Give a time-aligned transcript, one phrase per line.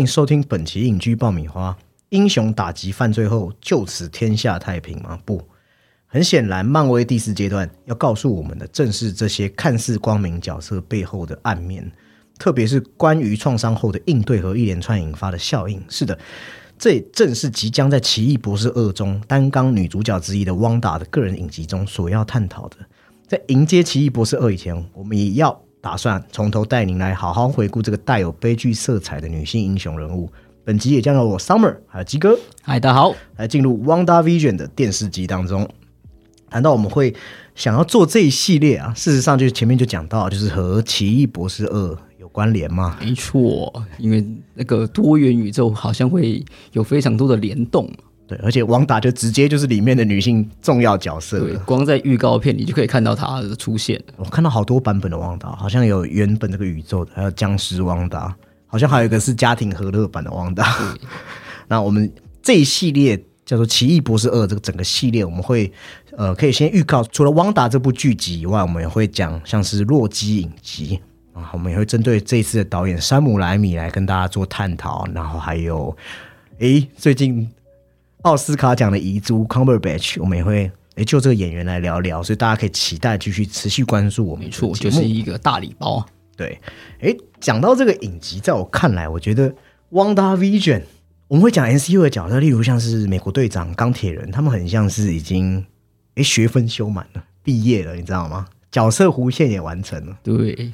[0.00, 1.76] 迎收听本期影居爆米花。
[2.08, 5.20] 英雄打击犯罪后，就此天下太平吗？
[5.24, 5.40] 不，
[6.06, 11.92] 很显然，漫威第四阶段要告诉我们的，正是这些看似光明角色背后的暗面，
[12.38, 15.80] 特别是关于创伤后的应对和一连串引发的效应。
[15.88, 16.18] 是的，
[16.78, 22.76] 这正是即将在《奇异博士二》中担纲女主角之一的汪达的个人影集中所要探讨的。
[23.28, 30.30] 在迎接《奇异博士二》以前，我们也要打算从头带您来好好回顾这个带有悲剧色彩的女性英雄人物。
[30.62, 35.68] 本集也将由我 Summer 还有鸡哥，嗨，大家好，来进入《Wanda Vision》的电视集当中。
[36.50, 37.14] 谈到我们会
[37.54, 42.98] 想要做这一系列啊，事实上就是前面就讲到，就是和《奇异博士二》有关联嘛。
[43.00, 47.90] 没错，因为那个多元宇宙好像会有非常多的联动。
[48.30, 51.58] 对，而且王达就直接就是里面的女性重要角色对，了。
[51.66, 54.00] 光在预告片你就可以看到她的出现。
[54.16, 58.32] 我看到好多版本的王达，好像有原本这个宇宙的，还有僵尸王达，
[58.68, 60.64] 好像还有一个是家庭和乐版的王达。
[61.66, 62.08] 那我们
[62.40, 65.72] 这一系列叫做《奇异博士二》这个整个系列，我们会
[66.16, 71.00] 呃可以先预告，除了汪达这部剧集以外，我们也会讲像是洛基影集
[71.32, 75.96] 啊，我们也会针对这一次的导演山姆莱米来跟大家做探讨，然后还有
[76.58, 77.50] 诶最近
[78.22, 86.06] 奥斯卡奖的遗珠 Cumberbatch，我们也会诶就这个演员来聊聊，所以大家可以期待继续持续关注我们的没错，就是一个大礼包啊。
[86.36, 86.60] 对，
[87.00, 89.50] 诶，讲到这个影集，在我看来，我觉得
[89.90, 90.80] 《Wanda Vision》，
[91.28, 95.64] 我们会讲 NCU 的角色，例如像是美国队长、钢铁人，他们很像是已经
[96.16, 98.46] 诶学分修满了，毕业了，你知道吗？
[98.70, 100.18] 角色弧线也完成了。
[100.22, 100.72] 对，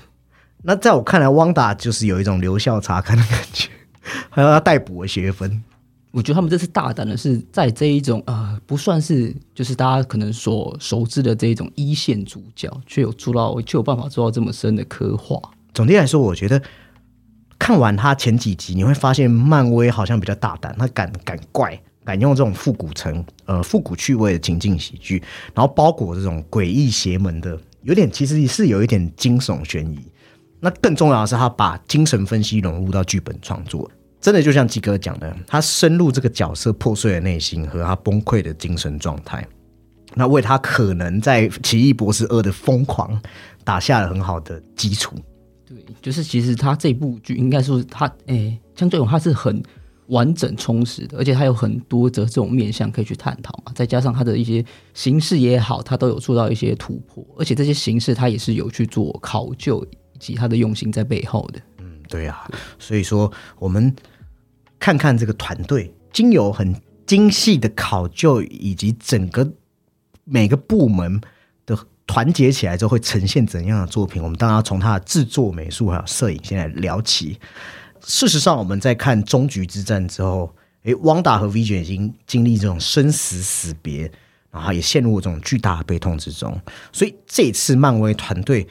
[0.63, 3.69] 那在我看来，汪达就是有一种留校查看的感觉，
[4.31, 5.63] 还要他逮捕的学分。
[6.13, 15.39] 我觉得他们这次大胆的是在这一种呃不算是就是大家可能所熟知的这一种一线主角，却有做到却有办法做到这么深的刻画。
[15.75, 16.63] 总体来说，我觉得
[17.59, 25.23] 看完他前几集，你会发现漫威好像比较大胆，他敢敢怪，敢用这种复古城呃复古趣味的情境喜剧，
[25.55, 29.99] 然后包裹这种诡异邪门的，有点其实是有一点惊悚悬疑。
[30.61, 33.91] 那更重要的是，他把精神分析融入到剧本创作，
[34.21, 39.47] 真的就像鸡哥讲的，他深入这个角色破碎的内心和他崩溃的精神状态，
[40.15, 43.21] 那为他可能在《奇异博士二》的疯狂
[43.63, 45.15] 打下了很好的基础。
[45.65, 49.63] 对，就是其实他这部剧应该说他诶，相对于它是很
[50.07, 53.73] 完整充实的，而且他有很多的这种面向可以去探讨嘛。
[53.75, 59.85] 再加上他的一些形式也好，他都有做到一些突破，而且这些形式他也是有去做考究
[60.15, 61.61] 以及他的用心在背后的。
[62.09, 63.95] 对啊，所以说我们
[64.79, 66.75] 看看这个团队，经由很
[67.07, 69.49] 精细的考究，以及整个
[70.25, 71.21] 每个部门
[71.65, 74.23] 的团结起来之后，会呈现怎样的作品？
[74.23, 77.39] 我们当然要从它的制作、美术还有摄影先来聊起。
[78.01, 84.11] 事实上，我们在看终局之战之后，诶，汪达和 V 卷已经经历这种生死死别，
[84.53, 86.57] 然后也陷入这种巨大的悲痛之中。
[86.93, 88.67] 所以这次漫威团队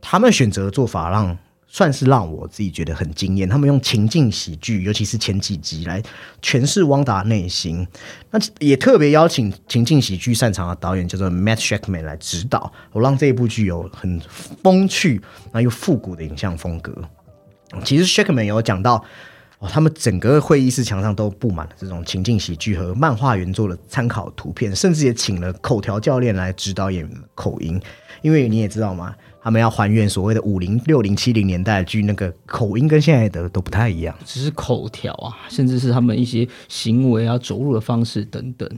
[0.00, 1.36] 他们选择的做法让
[1.72, 3.48] 算是让我自己觉得很惊艳。
[3.48, 6.02] 他们用情境喜剧，尤其是前几集来
[6.42, 7.86] 诠释汪达内心。
[8.32, 14.20] 那也特别邀请情境喜剧擅长的导演叫做 Matt Shackman 来指导，我让这一部剧有很
[14.62, 15.22] 风趣
[15.52, 16.92] 那又复古的影像风格。
[17.84, 19.04] 其实 Shakman 有讲到。
[19.60, 27.78] 哦，他们整个会议室墙上都布满了这种情境喜剧和漫画原作的参考图片，甚至也请了口条教练来指导演口音。
[28.22, 34.14] 因为你也知道嘛，他们要还原所谓的五零、六零、七零年代的剧，那个口音跟现在的都不太一样。
[34.24, 38.68] 只是口条啊，甚至是他们一些行为啊、走路的方式等等。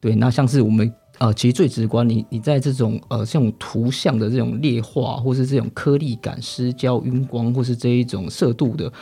[0.00, 8.92] 对，那像是我们呃，其实最直观，你你在这种呃这种图像的这种劣化，或是这种颗粒感、失焦、晕光，或是这一种色度的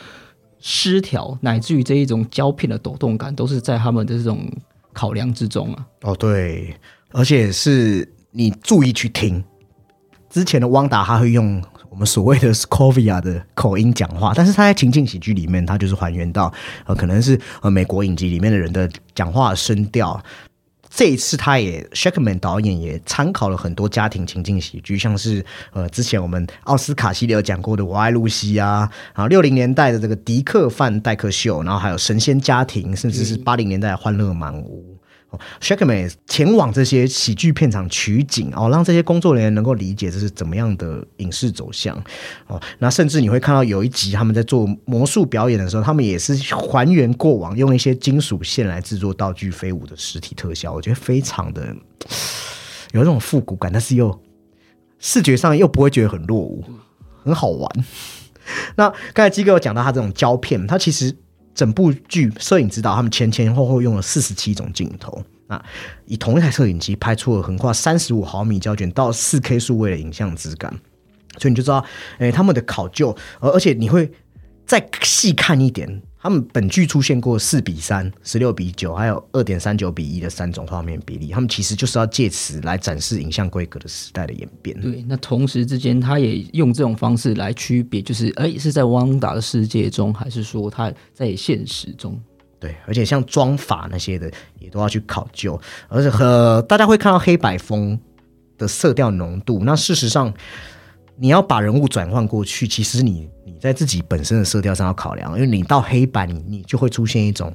[0.59, 4.49] 失调，乃至于这一种胶片的抖动感，都是在他们的这种
[4.93, 5.85] 考量之中啊。
[6.01, 6.73] 哦，对，
[7.11, 9.43] 而且是你注意去听，
[10.35, 16.53] 之前的汪达他会用我们所谓的 Scovia 的口音讲话，但是他在情境喜剧里面，他就是还原到
[16.85, 20.21] 呃可能是呃美国影集里面的人的讲话声调。
[20.89, 34.94] 这一次，他也 Shakman 导演也参考了很多家庭情境喜剧，像是呃之前我们奥斯卡系列有讲过的《我爱露西》啊，然后六零年代的这个迪克范戴克秀，然后还有神仙家庭，甚至是八零年代欢乐满屋。
[35.61, 41.95] Shackman 前往这些喜剧片场取景哦，让这些工作人员能够理解这是怎么样的影视走向
[42.47, 42.61] 哦。
[42.79, 51.75] 那甚至你会看到有一集他们在做魔术表演的时候，他们也是还原过往，用一些金属线来制作道具飞舞的实体特效，我觉得非常的
[52.91, 54.21] 有那种复古感，但是又
[54.99, 56.63] 视觉上又不会觉得很落伍，
[57.23, 57.69] 很好玩。
[58.77, 61.15] 那刚才基哥有讲到他这种胶片，他其实
[61.55, 65.23] 整部剧摄影指导他们前前后后用了四十七种镜头。
[65.47, 65.63] 啊
[66.07, 70.73] 以同一台摄影机拍出了横跨三十五毫米胶卷到四 K 数位的影像质感，
[71.37, 71.85] 所以你就知道，
[72.17, 74.11] 哎，他们的考究，而而且你会
[74.65, 76.01] 再细看一点。
[76.25, 81.27] 他们本剧出现过四比三、十六比九，还有二点三九比一的三种画面比例。
[81.27, 84.75] 他们其实就是要借此来展示影像规格的时代的演变。
[84.81, 92.19] 对，那同时之间，他也用这种方式来区别，就是哎，是在汪达的世界中，还是说他在现实中？
[92.59, 95.61] 对，而且像妆法那些的，也都要去考究。
[95.87, 97.99] 而且和大家会看到黑白风
[98.57, 99.59] 的色调浓度。
[99.63, 100.33] 那事实上，
[101.17, 103.29] 你要把人物转换过去，其实你。
[103.65, 107.51] 在自己本身的色调上要考量，因为你到黑白，你你就会出现一种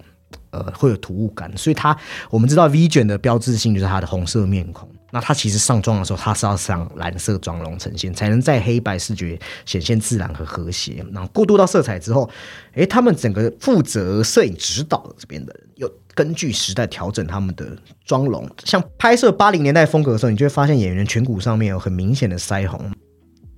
[0.50, 1.96] 呃会有突兀感，所以它
[2.30, 11.04] 我们知道 V 卷的标志性就是它的红色面孔，那它其实上妆的时候，它是要上蓝色妆容呈现，才能在黑白视觉显现自然和和谐。
[11.12, 12.28] 然后过渡到色彩之后，
[12.74, 22.90] 诶，他们整个负责摄影指导这边的人，又根据时代调整他们的妆容，像拍摄八零年代风格的时候，你就会发现演员颧骨上面有很明显的腮红。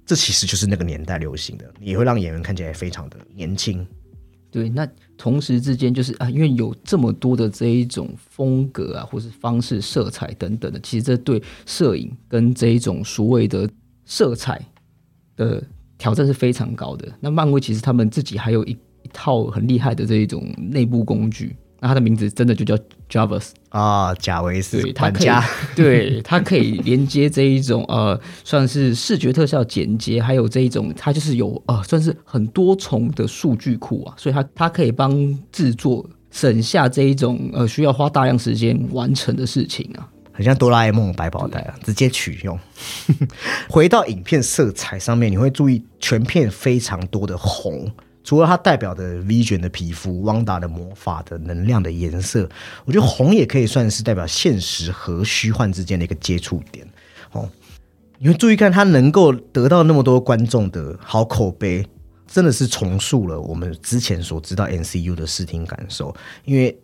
[0.04, 3.86] 这其实就是那个年代流行的，也会让演员看起来非常的年轻。
[4.50, 13.66] 对，那同时之间就是啊，因为有这么多的这一种风格啊，或是方式、色彩等等的，其实这对摄影跟这一种所谓的
[14.04, 14.60] 色彩
[15.36, 15.62] 的
[15.96, 17.10] 挑战是非常高的。
[17.18, 18.72] 那漫威其实他们自己还有一
[19.02, 21.56] 一套很厉害的这一种内部工具。
[21.82, 22.78] 那它的名字真的就叫
[23.10, 25.30] Javas 啊，贾维斯，对，它可以，
[25.74, 35.12] 对，它可以连接这一种呃，算是视觉特效剪接，还有这一种，它就是有呃，算是很多重的数据库啊，所以它它可以帮
[35.50, 42.56] 制作省下这一种呃需要花大量时间完成的事情啊，很像哆啦 A 梦百宝袋啊，直接取用。
[43.68, 47.90] 回到影片色彩上面，你会注意全片非常多的红。
[48.24, 52.48] 除了它代表的 Vision 的皮肤、汪达的魔法的能量的颜色，
[52.84, 56.86] 我觉得红也可以算是代表现实和虚幻之间的一个接触点。
[57.32, 57.48] 哦，
[58.18, 61.86] 你会注意看它能够得到那么多观众的好口碑，
[62.26, 66.14] 真的是重塑了我们之前所知道 NCU 的视听感受。
[66.44, 66.78] 因为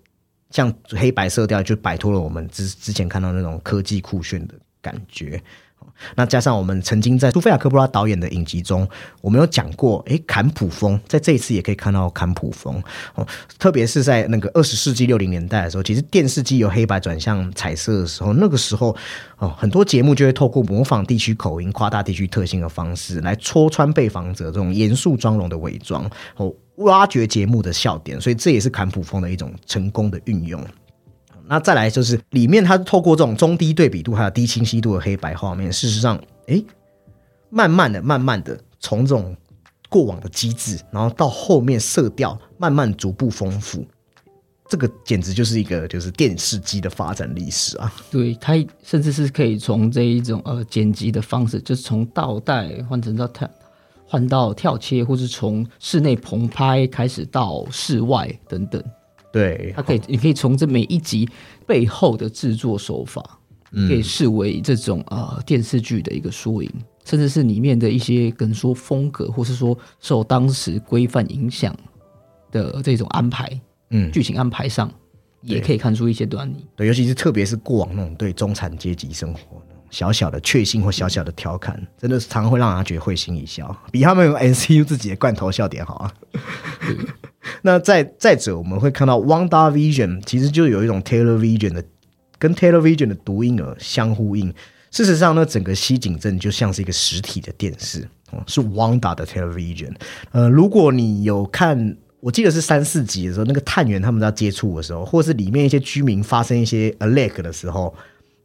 [0.50, 5.40] 像黑白色调就摆脱了我们之之前看到那种科技酷炫的感觉。
[6.14, 8.88] 那加上我们曾经在苏菲亚科布拉导演的影集中，
[9.20, 12.80] 我们有讲过，诶，坎普风在这一次也可以看到坎普风
[13.16, 13.26] 哦，
[13.58, 18.94] 特别是在那个二十世纪六零年代的时候，其实电视机由黑白转向彩色的时候，那个时候
[19.38, 30.64] 哦，很多节目就会透过模仿地区口音、夸大地区特性的方式来戳穿被访者这种严肃妆容的伪装哦，挖掘节目的笑点，所以这也是坎普风的一种成功的运用。
[31.48, 36.62] 那再来就是里面，它透过这种中低对比度还有低清晰度的黑白画面，事实上，哎，
[37.48, 39.34] 慢慢的、慢慢的从这种
[39.88, 43.82] 过往的机制，然后到后面色调慢慢逐步丰富，
[44.68, 47.90] 这个简直就是一个就是电视机的发展历史啊！
[48.10, 48.52] 对，它
[48.82, 53.50] 甚至是可以从这一种呃剪辑的方式，就是从倒带换成到跳
[54.06, 58.82] 换到跳切，或是从室内棚拍开始到室外等等。
[59.38, 61.28] 对，它可以，你可以从这每一集
[61.64, 63.22] 背后的制作手法，
[63.70, 66.68] 可以视为这种呃电视剧的一个缩影，
[67.04, 71.72] 甚至是里面的一些跟说风格，或是说受当时规范影响
[72.50, 73.48] 的这种安排，
[73.90, 74.92] 嗯，剧情安排上
[75.42, 76.66] 也可以看出一些端倪。
[76.74, 86.14] 对，尤其是特别是过往那种对中产阶级生活小小的确信或小小的调侃，真的是常常会让人觉得会心一笑，比他们用 N C U 自己的罐头笑点好啊。
[87.62, 91.84] 那再再者，我们会看到 Wanda Vision 其实就有一种 Taylor Vision 的
[92.38, 94.52] 跟 Taylor Vision 的读音儿相呼应。
[94.90, 98.08] 事实上呢，整个西景镇就像是一个实体的电视，
[98.46, 99.94] 是 Wanda 的 Taylor Vision。
[100.32, 107.94] 呃，如果你有看，我记得是三四集的时候，那个探员他们在接触的时候，或是里面一些居民发生一些 alert 的时候，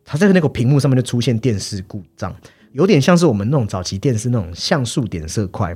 [0.04, 2.36] 他在那个屏幕上面就出现电视故障，
[2.74, 5.76] 有点像是我们那种早期电视那种像素点色块。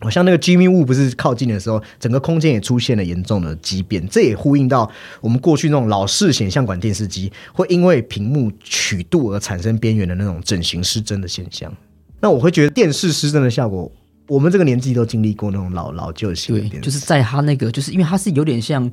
[0.00, 4.90] 好像那个 Jimmy Woo 不是靠近的时候，整个空间也出现了严重的畸变，这也呼应到
[5.20, 11.72] 我们过去那种老式显像管电视机会因为屏幕曲度而产生边缘的那种整形失真的现象。
[12.20, 13.90] 那我会觉得电视失真的效果，
[14.26, 18.90] 我们这个年纪都经历过那种老老旧型对，就是在它那个，就是因为它是有点像。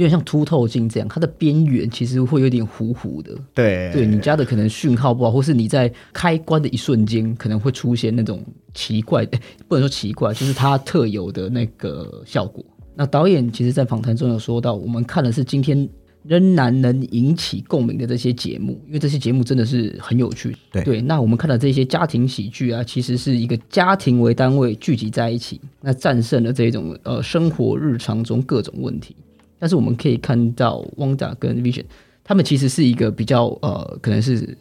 [0.00, 3.36] 有点像凸透镜这样，它的边缘其实会有点糊糊的。
[3.52, 8.42] 对，对你家的可能讯号不好，或是你在开关的一瞬间可能会出现那种
[8.72, 9.26] 奇怪，
[9.68, 12.64] 不能说奇怪，就是它特有的那个效果。
[12.94, 15.86] 那导演其实，在访谈中有说到，我们看的是今天
[16.22, 20.56] 仍然能引起共鸣的这些节目，因为这些节目真的是很有趣。
[20.72, 29.14] 对那我们看到这些家庭喜剧啊，其实是一个家庭为单位聚集在一起，那战胜了这种呃生活日常中各种问题。
[29.60, 31.84] 但是我们可以看到，Wanda 跟 Vision
[32.24, 34.56] 他们其实是一个比较呃，可能是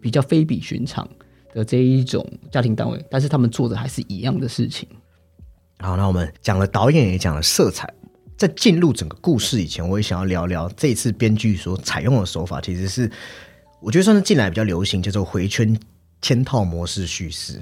[0.00, 1.08] 比较非比寻常
[1.54, 4.88] 的这一种家庭单位，但是他们做的还是一样的事情。
[5.78, 7.92] 好，那我们讲了导演，也讲了色彩。
[8.36, 13.10] 在进入整个故事以前，我也想要聊聊这次编剧所采用的手法，其实是
[13.80, 15.76] 我觉得算是近来比较流行，叫做回圈
[16.22, 17.60] 嵌套模式叙事。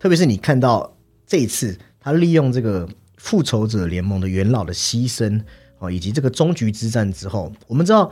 [0.00, 5.40] 特别是你看到这一次，他利用这个复仇者联盟的元老的牺牲
[5.78, 8.10] 哦，以及这个终局之战之后，我们知道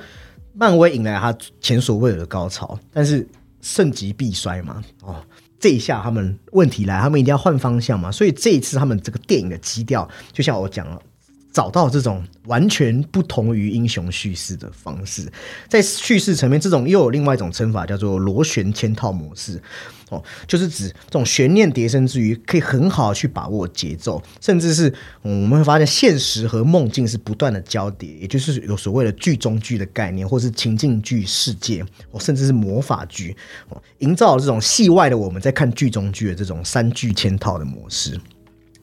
[0.52, 3.26] 漫威迎来他前所未有的高潮，但是
[3.61, 5.25] 盛极必衰嘛，哦。
[5.61, 11.00] 这一下他们问题来，他们一定要换方向嘛，所以这一次他们这个电影的基调，就像我讲了。
[11.54, 15.32] 找到这种完全不同于英雄叙事的方式，
[15.68, 19.62] 在叙事层面，这种又有另外一种称法，叫做螺旋嵌套模式。
[20.11, 24.92] 哦，就是指这种悬念叠升之余，可以很好去把握节奏，甚至是
[25.23, 33.34] 我们会发现现实和梦境是不断的交叠，也就是有所谓的剧中剧的概念，或是情境剧世界，哦，甚至是魔法剧，
[33.70, 38.20] 哦，营造这种戏外的我们在看剧中剧的这种三剧嵌套的模式。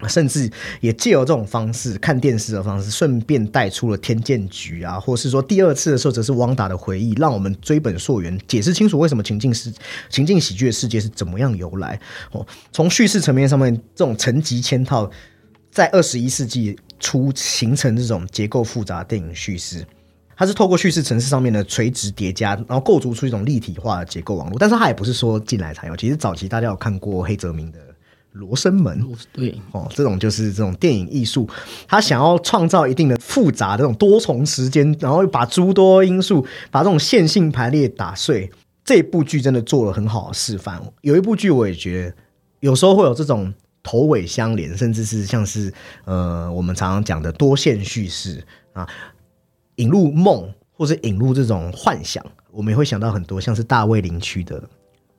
[0.07, 9.73] 甚至也借由这种方式看电视的方式，顺便带出了天剑局啊，或是说第二次的时候，则是汪达的回忆，让我们追本溯源，解释清楚为什么情境是
[10.09, 11.99] 情境喜剧的世界是怎么样由来。
[12.31, 15.09] 哦，从叙事层面上面，这种层级嵌套，
[15.71, 19.85] 在二十一世纪初形成这种结构复杂的电影叙事，
[20.35, 24.57] 它是透过叙事层次上面的垂直叠加，然后构筑出一种立体化的结构网络。
[24.59, 27.79] 但是它也不是说进来才有，其实早期大家有看过黑泽明的。
[28.33, 31.49] 罗生门，对哦，这种就是这种电影艺术，
[31.87, 38.49] 他想要创造一定的复杂的这种多重时间，然后把诸多因素把这种线性排列打碎。
[38.83, 40.81] 这部剧真的做了很好的示范。
[41.01, 42.15] 有一部剧我也觉得，
[42.61, 45.71] 有时候会有这种头尾相连，甚至是像是
[46.05, 48.87] 呃我们常常讲的多线叙事啊，
[49.75, 54.61] 引入梦或者引入这种幻想，我们也会想到很多像是大卫林区的。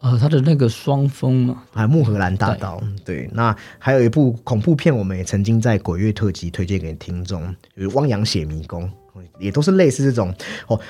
[0.03, 8.83] 呃，他的那个双峰嘛，还有木荷兰大道，对，那还有一部恐怖片，我们也曾经在鬼月特辑推荐给听众，就是《汪洋血迷宫》，
[9.39, 10.35] 也都是类似这种
[10.67, 10.81] 哦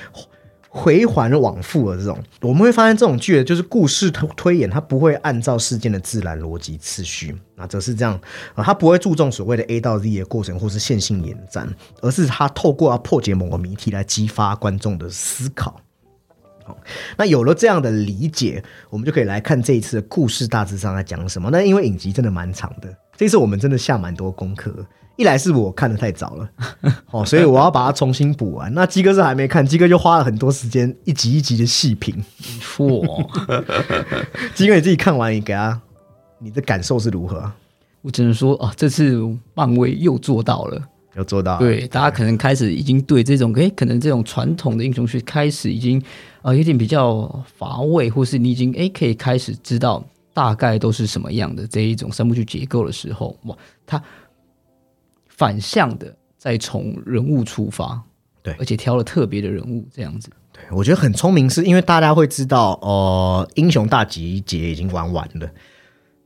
[0.67, 2.17] 回环往复的这种。
[2.41, 8.19] 我们会发现，这种剧就是故事推推演，它不会按照事件的自然逻辑次序，那则是这样
[8.55, 15.79] 啊，它不会注重所谓的 A 到 Z 的过程或是线性延展，而是它透过要破解某个谜题来激发观众的思考。
[17.17, 21.49] 那有了这样的理解，我们就可以来看这一次的故事大致上在讲什么。
[21.51, 24.73] 那因为影集真的蛮长的，这次我们真的下蛮多功课。
[25.15, 26.49] 一来是我看的太早了，
[27.11, 28.73] 哦，所以我要把它重新补完。
[28.73, 32.15] 那鸡哥是还没看，鸡哥就花了很多时间一集一集的细品。
[32.59, 33.05] 错，
[34.55, 35.79] 鸡哥你自己看完，你给他
[36.39, 37.51] 你的感受是如何？
[38.01, 39.21] 我只能说啊，这次
[39.53, 40.81] 漫威又做到了。
[41.15, 46.01] 有做到，对，大家可能开始已经对这种，诶，可能这种传统的英雄剧开始已经，
[46.41, 47.27] 呃，有点比较
[47.57, 50.03] 乏味，或是你已经，诶，可以开始知道
[50.33, 53.55] 大概都是什么样的这一种三部曲结构的时候，哇，
[53.85, 54.01] 他
[55.27, 58.01] 反向的再从人物出发，
[58.41, 65.47] 对，而且挑了特别的人物这样子，对我觉得很聪明，是因为大家会知道，哦，英雄大集结已经玩完了，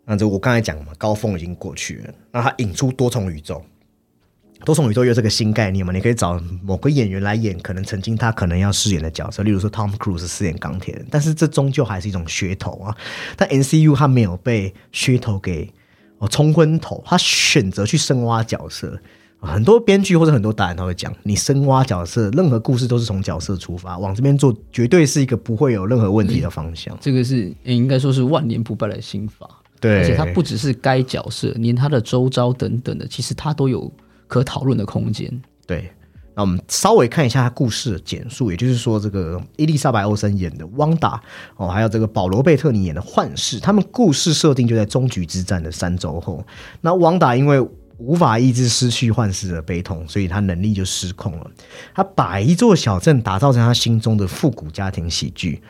[0.06, 3.62] 那这我刚才讲嘛，高峰已经过去了，那他引出多重宇宙。
[4.66, 5.94] 多重宇宙又这个新概念嘛？
[5.94, 12.96] 你可以找某个演员来演，可能曾经他可能要饰演的角色，例如说 Tom Cruise 饰演钢铁人，但是这终究还是一种噱头啊。
[13.36, 15.72] 但 NCU 他没有被噱头给
[16.18, 19.00] 哦冲昏头，他选择去深挖角色。
[19.40, 26.98] 很多编剧或者很多导演他会讲，你深挖角色，任何故事都是从角色出发，往这边做绝对是一个不会有任何问题的方向。
[27.00, 29.48] 这个是应该说是万年不败的心法。
[29.80, 33.90] 对，而且他不只是该角色，连他的周遭等等的，其实他都有。
[34.27, 35.41] 可讨论的空间。
[35.65, 35.91] 对，
[36.36, 41.19] 那我们稍微看一下他故事的简述，也就是说，这个伊丽莎白·欧森演的汪达
[41.55, 46.46] 哦，还有这个保罗·贝特尼演的幻视，他们故事设定就在终局之战的三周后。
[46.81, 47.60] 那汪达因为
[47.98, 51.51] 无法抑制失去幻视的悲痛，所以他能力就失控了。
[51.96, 55.62] 他把一座小镇打造成他心中的复古家庭喜剧。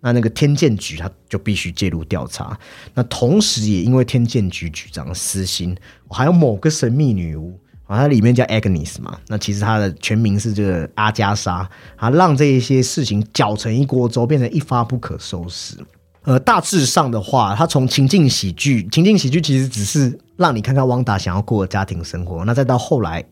[0.00, 2.58] 那那个天剑局他就必须介入调查。
[2.94, 5.76] 那同时也因为天剑局局长私心，
[6.08, 7.58] 还有某个神秘女巫。
[7.96, 15.76] 它里面叫 Agnes 嘛，那其实它的全名是这个阿加莎，啊，让这一些事情搅成一锅粥，变成一发不可收拾。
[16.24, 23.24] 呃，大致上的话，它从情境喜剧，情境喜剧其实只是让你看看汪达想要过的家庭生活，那再到后来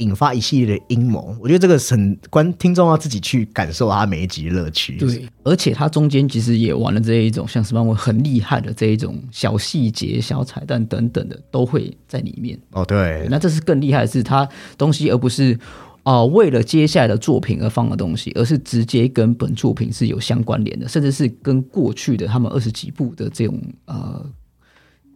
[0.00, 1.34] 引发一系列的阴谋。
[1.40, 4.96] 我觉得这个很观听众要自己去感受他每一集的乐趣。
[4.96, 12.58] 对，而且他中间其实也玩了这一种像是漫威很厉害的这一种小细节、小彩蛋等等的，都会在里面。
[12.72, 15.58] 哦，对，那这是更厉害的是，他东西而不是
[16.02, 24.26] 啊、为了接下来的作品而放的东西，而是直接跟本作品是有相关联的，甚至是跟过去的他们二十几部的这种呃，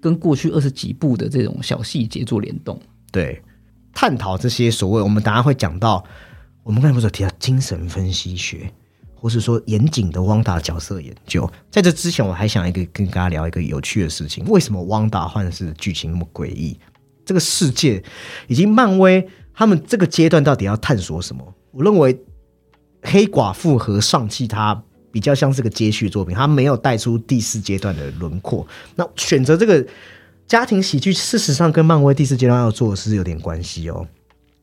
[0.01, 2.79] 跟过去二十几部的这种小细节做联动。
[3.11, 3.41] 对，
[3.95, 6.05] 探讨这些所谓我们等下会讲到，
[6.63, 8.71] 我们刚才不是提到精神分析学，
[9.15, 11.51] 或是说严谨的汪达角色研究。
[11.71, 16.79] 在这之前，我还想一个跟大家聊一个有趣的事情：为什么汪达幻视剧情那么诡异？
[17.25, 18.03] 这个世界
[18.49, 21.55] 以及漫威他们这个阶段到底要探索什么？
[21.71, 22.19] 我认为
[23.03, 28.67] 黑寡妇和上汽它比较像是个接续作品，它没有带出第四阶段的轮廓。
[28.97, 29.87] 那选择这个
[30.47, 34.07] 家庭喜剧，事实上跟漫威第四阶段要做的是有点关系哦。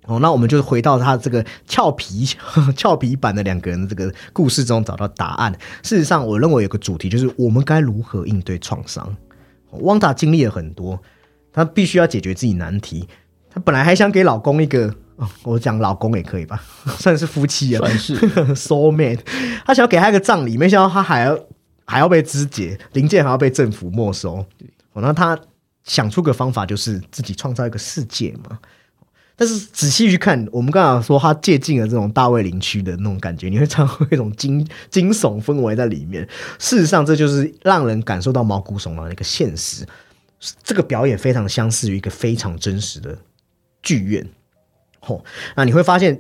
[0.06, 2.26] 哦，那我们就回到他这个俏皮
[2.76, 5.54] 俏皮版的两个人的这个故事中找到答案。
[5.84, 9.16] 事实上，我认为有个主题就是我们该如何应对创伤。
[9.82, 11.00] 汪达经历了很多，
[11.54, 13.08] 她必须要解决自己难题。
[13.50, 16.64] 她本来还想给老公一个，哦 我讲老公也可以吧，
[16.98, 18.18] 算是夫妻啊，算是
[18.56, 19.20] soul mate。
[19.66, 21.40] 她想要给他一个葬礼，没想到他还要
[21.86, 24.44] 还要被肢解，零件还要被政府没收。
[24.94, 25.40] 哦，那他
[25.84, 28.60] 想出个方法，就是自己创造一个世界嘛。
[29.36, 36.28] 但是仔细去看，我们刚刚说他借鉴了这种大卫林区的那种感觉，你会尝到一种惊 惊悚氛围在里面。
[36.60, 39.84] 事实上，这就是让人感受到毛骨悚然的一个现实。
[40.64, 43.18] 这个表演非常相似于一个非常真实的
[43.82, 44.28] 剧院。
[45.00, 45.24] 吼、
[45.56, 46.20] 那你会发现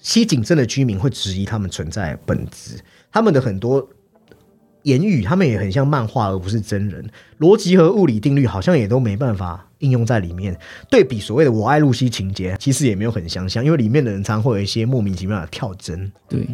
[0.00, 2.78] 西井镇的居民会质疑他们存在本质，
[3.10, 3.88] 他们的很多
[4.88, 10.58] 言语，他们也很像漫画而不是真人，逻辑和物理定律好像也都没办法应用在里面。
[10.90, 16.10] 对比所谓的“我爱露西”情节，其实也没有很相像，因为里面的人常会有一些莫名其妙的跳帧。
[16.28, 16.46] 对，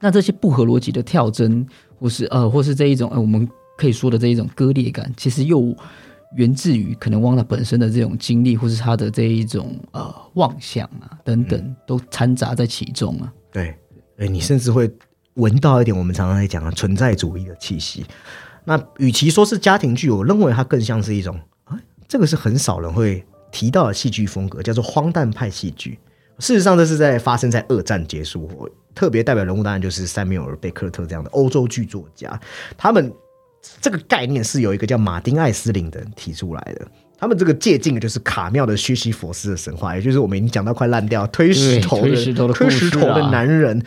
[0.00, 1.66] 那这些不合逻辑的跳帧，
[1.98, 5.76] 或是呃，或是这一种呃，我们可以说的这一种割裂感，其实又
[6.36, 13.32] 源自于可能汪达本身的这种经历，或是他的这一种呃妄想啊等等，都掺杂在其中啊。
[13.52, 13.74] 对，
[14.16, 14.90] 哎，你甚至会
[15.34, 18.04] 闻到一点我们常常在讲的存在主义的气息。
[18.64, 25.98] 那与其说是家庭剧，我认为它更像是一种啊，这个是很少人会提到的戏剧风格，叫做荒诞派戏剧。
[26.38, 32.40] 事实上，这是在发生在二战结束后，特别代表人物当然就是塞缪尔·贝克特这样的欧洲剧作家。
[32.76, 33.12] 他们
[33.80, 36.86] 这个概念是由一个叫马丁·艾斯林的人提出来的。
[37.22, 43.80] 他们这个借鉴的就是卡妙的薛西佛斯的神话，也就是我们已经讲到快烂掉推石头的推石头的推石头的男人，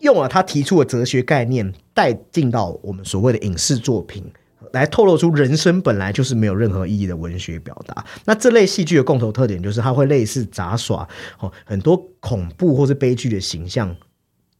[0.00, 4.24] 用了他提出的哲学概念带进到我们所谓的影视作品。
[4.72, 8.04] 来透露出人生本来就是没有任何意义的文学表达。
[8.24, 13.94] 那这类戏剧的共同特点就是它会类似杂耍哦，很多恐怖或是悲剧的形象。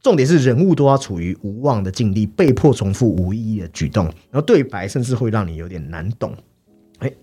[0.01, 6.33] 重点是人物都要处于无望的境地，被迫重复无意义的举动，然后对白甚至会让你有点难懂。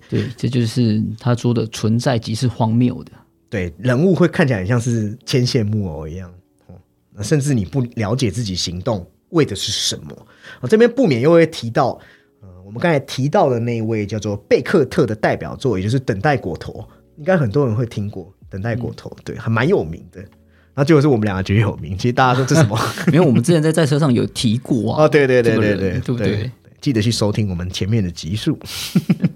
[0.09, 3.13] 对，这就是他说的存在即是荒谬的。
[3.51, 6.31] 对，人物会看起来很像是牵线木偶一样，
[6.67, 6.75] 哦，
[7.15, 10.27] 那甚至你不了解自己行动为的是什么。
[10.61, 11.99] 啊，这边不免又会提到，
[12.43, 16.75] 呃，我们刚才提到的那一位叫做贝克特的代表作，也就是《等待果陀》，
[17.17, 20.21] 应该很多人会听过《等待果陀》，对，还蛮有名的。
[20.21, 22.79] 然后结果是我们两个觉得有名，其实大家说这什么？
[23.13, 25.03] 因为我们之前在赛车上有提过啊。
[25.05, 26.51] 哦，对对对这个对对人对不对？
[26.81, 28.59] 记得去收听我们前面的集数。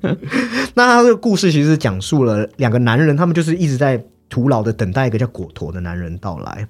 [0.74, 6.66] 那他这个故事其实是讲述了两个男人，他们就是一直在徒劳的等待一个叫果陀的男人到来。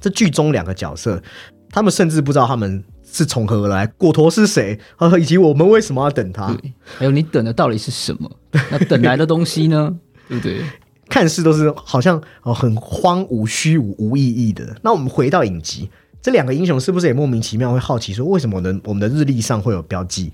[0.00, 1.22] 这剧中两个角色，
[1.70, 6.52] 他们甚至不知道他们是从何而来，果陀是谁，呃，以及我们为什么要等他。
[6.54, 8.30] 对，还有你等的到底是什么？
[8.70, 9.96] 那等来的东西呢？
[10.28, 10.60] 对不对？
[11.08, 14.76] 看似都是好像哦很荒芜、虚无、无意义的。
[14.82, 15.90] 那我们回到影集，
[16.22, 20.32] 这两个英雄是不是也莫名其妙会好奇说，为什么我的我们的日历上会有标记？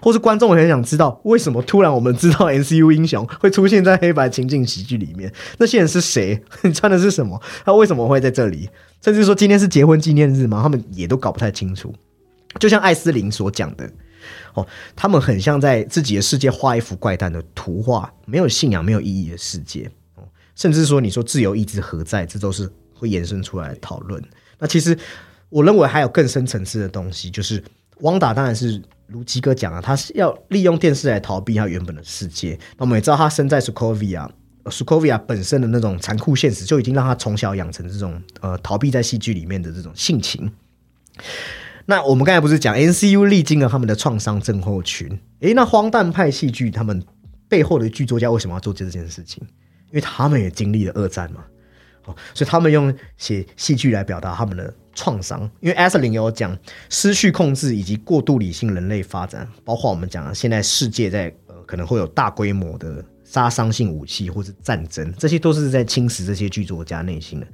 [0.00, 5.32] 或是观众很想知道，为什么突然我们知道 NCU 英雄会出现在黑白情境喜剧里面？
[5.58, 6.40] 那些人是谁？
[6.74, 7.40] 穿的是什么？
[7.64, 8.68] 他为什么会在这里？
[9.02, 10.62] 甚至说今天是结婚纪念日吗？
[10.62, 11.94] 他们也都搞不太清楚。
[12.60, 13.90] 就像艾斯林所讲的，
[14.54, 19.90] 哦，他们很像在自己的世界画一幅怪诞的图画，没有信仰、没有意义的世界。
[20.16, 22.26] 哦，甚至说你说自由意志何在？
[22.26, 24.22] 这都是会延伸出来的讨论。
[24.58, 24.96] 那其实
[25.48, 27.62] 我认为还有更深层次的东西，就是
[28.00, 32.58] 汪达当然是如基哥讲啊，他是要利用电视来逃避他原本的世界。
[32.76, 34.28] 那我们也知道，他身在 Sokovia。
[34.68, 40.50] s o k o v i a 本身的那种残酷现实，就已经让他从小养成这种呃逃避在戏剧里面的这种性情。
[41.84, 45.08] 那我们刚才不是讲 NCU 历经了他们的创伤症候群？
[45.38, 47.00] 诶，那荒诞派戏剧他们
[47.48, 49.40] 背后的剧作家为什么要做这件事情？
[49.90, 51.44] 因为他们也经历了二战嘛。
[52.34, 55.40] 所以他们用写戏剧来表达他们的创伤。
[55.60, 56.56] 因为艾瑟琳有讲
[56.90, 67.46] 失去控制以及过度理性人类发展，包括我们讲的现在世界在呃可能会有大规模的杀伤性武器或是战争，这些都是在侵蚀这些剧作家内心的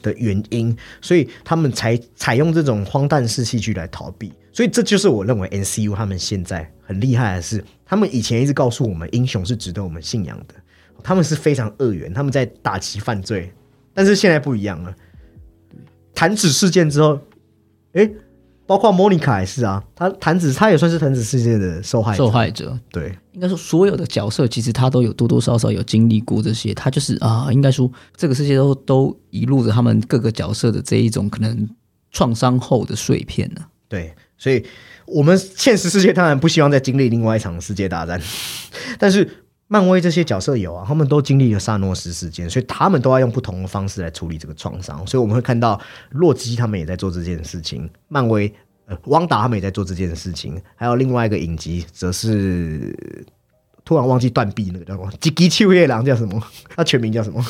[0.00, 4.32] 的原因，所以他们才采用这种荒诞式戏剧来逃避。
[4.50, 10.54] 所以这就是我认为 NCU 他们现在很厉害的是，他们以前一直告诉我们英雄是值得我们信仰的，
[11.04, 13.52] 他们是非常恶缘，他们在打击犯罪，
[13.98, 14.94] 但是现在不一样了。
[16.14, 17.18] 弹指事件之后，
[17.94, 18.08] 诶，
[18.64, 22.78] 包括莫妮卡也是啊，他弹指他也算是弹指事件的受害者，受害者。
[22.92, 31.68] 对，应该说所有的角色其实他都有多多少少有经历过这些，他就是啊，应该说这个世界都都遗落着他们各个角色的这一种可能
[32.12, 34.64] 创伤后的碎片呢、对，所以
[35.06, 38.20] 我们现实世界当然不希望再经历另外一场世界大战，
[38.96, 39.28] 但是
[39.68, 45.06] 漫威这些角色有啊，他们都经历了萨诺斯事件，所以他们都要用不同的方式来处理这个创伤。
[45.06, 48.52] 所以我们会看到洛基他们也在做这件事情，漫威
[48.86, 52.96] 呃汪达他们也在做这件事情，还有另外一个影集则是
[53.84, 56.42] 突然忘记断臂那个叫什么吉吉秋叶狼叫什么？
[56.74, 57.44] 他全名叫什么？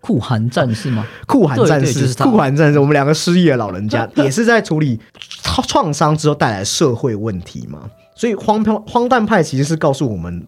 [0.00, 1.06] 酷寒战士吗？
[1.26, 4.98] 酷寒战士，酷寒战士，我们两个失忆的老人家 也是在处理
[5.42, 7.90] 创创伤之后带来社会问题嘛。
[8.14, 10.46] 所以荒荒荒诞派其实是告诉我们，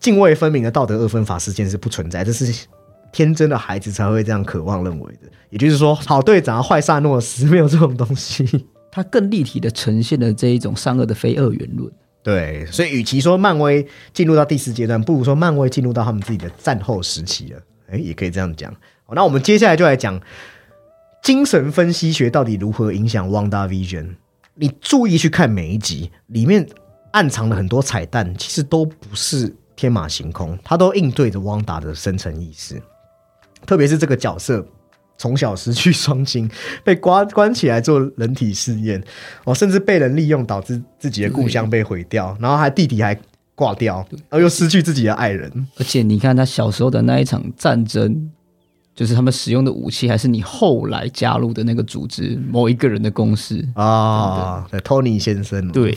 [0.00, 2.66] 泾渭分明的道德二分法事件是不存在，这是
[3.12, 5.28] 天真的孩子才会这样渴望认为的。
[5.50, 8.66] 也就是说，好队长、坏萨诺斯没有这种东西。
[8.90, 11.90] 它更立体的呈现了这一种善恶的非二元论。
[12.22, 17.60] 对，所以与其说漫威进入到第四阶段，不如说漫威进入到他们自己的战后时期了。
[17.90, 18.74] 哎，也可以这样讲。
[19.12, 20.18] 好，那我们接下来就来讲
[21.22, 24.14] 精神分析学到底如何影响 Wanda Vision。
[24.54, 26.66] 你注意去看每一集，里面
[27.10, 32.80] 暗藏了很多彩蛋，其实都不是天马行空，它都应对着汪达的深层意识。
[33.66, 34.66] 特别是这个角色
[35.18, 36.50] 从小失去双亲，
[36.82, 39.02] 被关关起来做人体试验，
[39.44, 43.14] 哦，甚至被人利用，导致自己的故乡被毁掉，然后还弟弟还
[43.54, 45.68] 挂掉，然后又失去自己的爱人。
[45.76, 48.30] 而且你看他小时候的那一场战争，
[48.94, 53.66] 就是他们使用的武器，还是你后来加入的那个组织某一个人的公司。
[53.74, 55.96] 啊，对，Tony 先生，，对，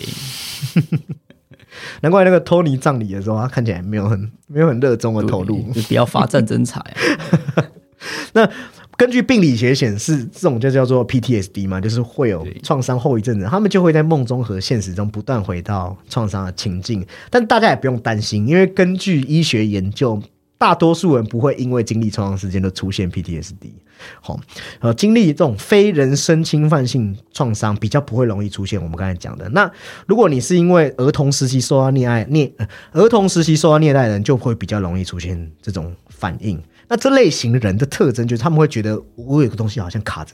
[2.01, 5.61] 难怪那个 Tony 葬礼的时候，他看起来没有很没有很热衷的投入。
[5.73, 7.63] 就不要发战争财啊。
[8.33, 8.49] 那
[8.97, 17.05] 根据病理学显示，这种就叫做 PTSD 嘛，就是会有创伤后遗症的，他们就会在梦中和现实中不断回到创伤的情境。
[17.29, 20.21] 但大家也不用担心，因为根据医学研究，
[20.57, 23.71] 大多数人不会因为经历创伤事件就出现 PTSD。
[24.21, 24.39] 好，
[24.79, 29.47] 呃，经历这种非人身侵犯性创伤比较不会容易出现我们刚才讲的。
[29.49, 29.69] 那
[30.05, 32.51] 如果你是因为儿童时期受到虐爱虐、
[32.91, 36.61] 儿童时期受到虐待的人，就会比较容易出现这种反应。
[36.87, 40.33] 那这类型人的特征就是他们会觉得我有个东西好像卡着，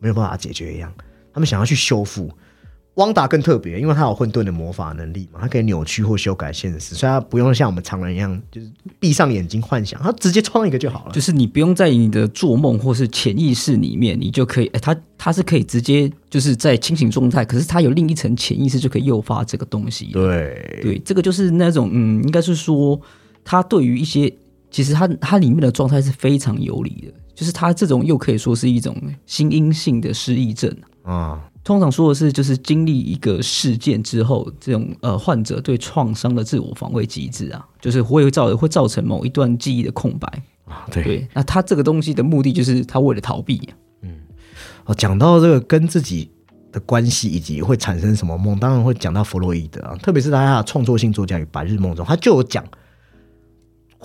[0.00, 0.92] 没有办法解决一样，
[1.32, 2.30] 他们想要去修复。
[2.94, 11.12] 汪达更特别，因为他有混沌的魔法能力嘛，他可以扭曲或修改现实，所以他不用像我们常人一样，就是闭上眼睛幻想，他直接创一个就好了。
[11.12, 20.06] 就是你不用在你的做梦或是潜意识里面，你就可以，哎，他他是可以直接就是在清醒状态，可是他有另一层潜意识就可以诱发这个东西。
[20.12, 23.00] 对，对，这个就是那种嗯，应该是说
[23.42, 24.32] 他对于一些
[24.70, 30.72] 其实他他里面的状态是非常有理的，就是他这种又可以说是一种心因性的失忆症。
[31.02, 40.28] 啊，通常说的是，就是经历一个事件之后，这种呃患者对创伤的自我防卫机制啊，就是会造会造成某一段记忆的空白。
[40.66, 43.72] 啊对，对，那他这个东西的目的就是他为了逃避、啊。
[44.86, 46.30] 哦，讲到这个跟自己
[46.70, 52.62] 的关系以及会产生什么梦，当然会讲到弗洛伊德啊，特别是他的创作性作家与白日梦中，他就有讲，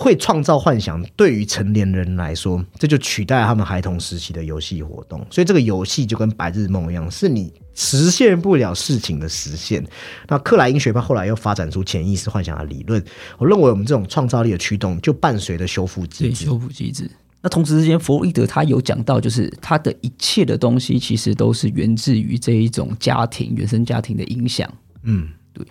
[0.00, 9.86] 会创造幻想对于成年人来说，这就取代了他们孩童时期的游戏活动，所以这个游戏就跟白日梦一样，是你实现不了事情的实现。
[10.26, 13.04] 那克莱因学派后来又发展出潜意识幻想的理论，
[13.36, 16.44] 我认为我们这种创造力的驱动就伴随着修复机对，制。
[16.46, 17.10] 修复机制。
[17.42, 24.66] 那同时之间，弗洛伊德他有讲到，就是他的一切的东西其实都是源自于这一种家庭原生家庭的影响。
[25.02, 25.62] 嗯，对，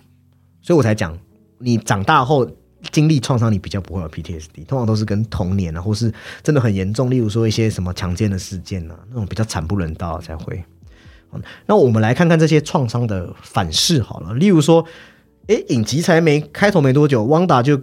[0.62, 1.18] 所以我才讲，
[1.58, 2.48] 你长大后
[2.92, 6.12] 经历创伤，你比较不会有 PTSD，通常都是跟童年啊，或是
[6.42, 10.62] 真的很严重，例如说一些什么强奸的事件啊，那种比较惨不忍睹才会。
[11.66, 14.84] 那我们来看看这些创伤的反噬好了，例如说，
[15.46, 17.80] 诶，影集才没开头没多久，汪达就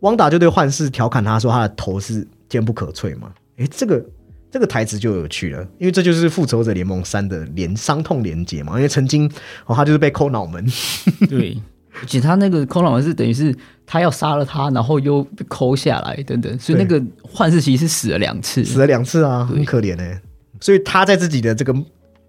[0.00, 4.04] 汪达就对幻视调侃他说他的头是坚不可摧嘛，诶，这个。
[4.50, 8.76] 这个台词就有趣了，因为这就是《复仇者联盟三》的连伤痛连接嘛。
[8.76, 9.30] 因为曾经
[9.66, 10.66] 哦，他就是被抠脑门，
[11.28, 11.54] 对，
[12.00, 13.54] 而且他那个空老是等于是
[13.86, 20.20] 他要杀了他，然后又被抠下来等等，所以那个幻视其实是死了两次，死了两次啊，很可怜哎。
[20.60, 21.74] 所以她在自己的这个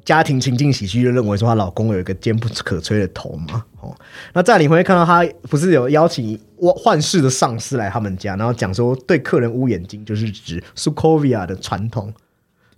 [0.06, 3.64] 家庭情境喜剧就认为说她老公有一个坚不可摧的头嘛。
[3.82, 3.96] 哦，
[4.34, 12.14] 那在你会看到她不是有邀请幻视的上司来他们家，然后讲说对客人捂眼睛就是指 Sukovia 的传统。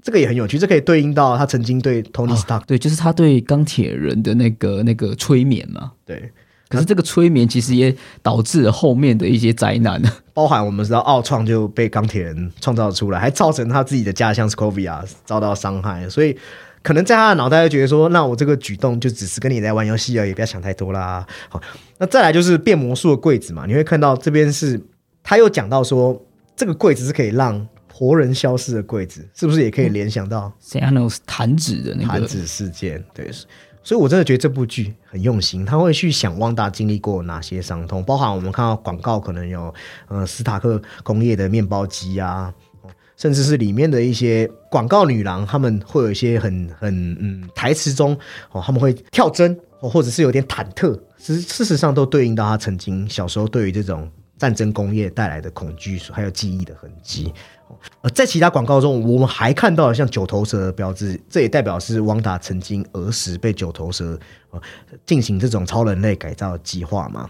[0.03, 5.91] 这个也很有趣，这可以对应到他曾经对 Tony Stark，对，就是他对钢铁人的那个那个催眠嘛。
[6.03, 6.31] 对，
[6.71, 10.01] 可是这个催眠其实也导致了后面的一些灾难，
[10.33, 16.35] 包含我们知道奥创就被钢铁人创造出来，还造成他自己的家乡 Scovia 遭到伤害，所以
[16.81, 21.27] 可能在他的脑袋就觉得说，那我这个举动就只是跟你在玩游戏而已，不要想太多啦。
[21.49, 21.61] 好，
[21.99, 24.81] 那再来就是变魔术的柜子嘛，你会看到这边是
[25.21, 26.19] 他又讲到说，
[26.55, 27.67] 这个柜子是可以让。
[27.93, 33.03] 活人消失的柜子，是不是也可以联想到 Sanos 弹指的那个弹指事件？
[33.13, 33.29] 对，
[33.83, 39.73] 所以我真的觉得这部剧很用心，他会去想旺达经历过哪些伤痛，包含我们看到广告可能有
[40.07, 42.53] 呃斯塔克工业的面包机啊，
[43.17, 48.15] 甚至是里面的一些广告女郎，他们会有一些很很嗯台词中
[48.51, 57.33] 哦，他们会跳针，哦或者是有点忐忑，实事实上都对应到他曾经小时候对于这种战争工业带来的恐惧，还有记忆的痕迹。
[58.01, 64.19] 呃，在其他广告中，我们还看到了像九头蛇的标志，这也代表是汪达曾经儿时被九头蛇
[64.51, 64.61] 呃
[65.05, 67.29] 进行这种超人类改造计划嘛？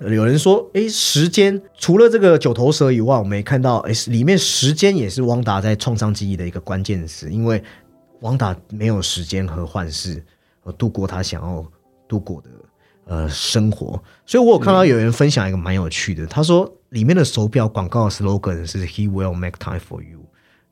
[0.00, 7.62] 有人说，哎，时间除了这个九头蛇以外，我们也看到，哎，里面时间也是汪达在创伤记忆的一个关键词，因为
[8.20, 10.24] 汪达没有时间和幻视
[10.64, 11.64] 呃度过他想要
[12.08, 12.48] 度过的。
[13.04, 20.20] 呃，生活，所以我有看到有人分享一个蛮有趣的，他说里面的手表广告的 slogan 是 He will make time for you，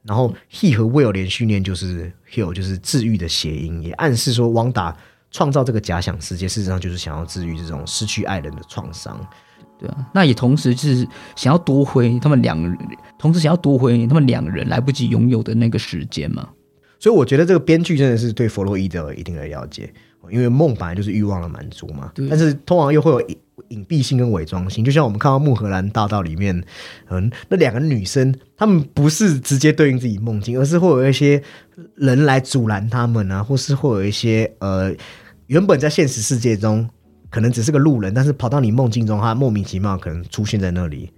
[0.02, 4.94] 然后 He 和 Will 连续念就是 Heal，就是治愈的谐音，也暗示说汪达
[5.30, 9.18] 创造这个假想世界，事实上就是想要治愈这种失去爱人的创伤。
[9.78, 12.78] 对啊，那也同时是想要夺回他们两人，
[13.18, 16.46] 同时想要夺回他们两人来不及拥有的那个时间嘛。
[16.98, 19.90] 所以我觉得这个编剧真的是对弗洛伊德有一定的了解。
[20.30, 23.20] 因为梦本来就是欲望的满足嘛，但是通常又会有
[23.68, 26.62] 隐隐蔽性跟伪装性，就像我们看到《木荷兰大道》里面，
[27.08, 31.42] 嗯，那两个女生，她们不是直接对应自己梦境，而是会有一些
[31.96, 34.94] 人来阻拦她们啊，或是会有一些呃，
[35.46, 36.88] 原本在现实世界中
[37.30, 41.10] 可能只是个路人，但是跑到你梦境中，他莫名其妙可能出现在那里。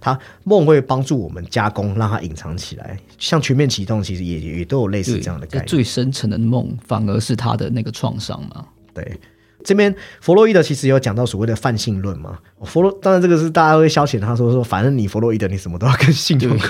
[0.00, 2.98] 他梦会帮助我们加工，让它隐藏起来。
[3.18, 5.66] 像全面启动，其实也也都有类似这样的概念。
[5.66, 8.64] 最深层的梦，反而是他的那个创伤嘛？
[8.94, 9.20] 对。
[9.64, 12.38] 这边弗洛伊德其实有讲到所谓的泛性论嘛？
[12.62, 16.62] 弗洛当然这个是大家会消遣他说说，反正你弗洛伊德你什么都要跟性有关，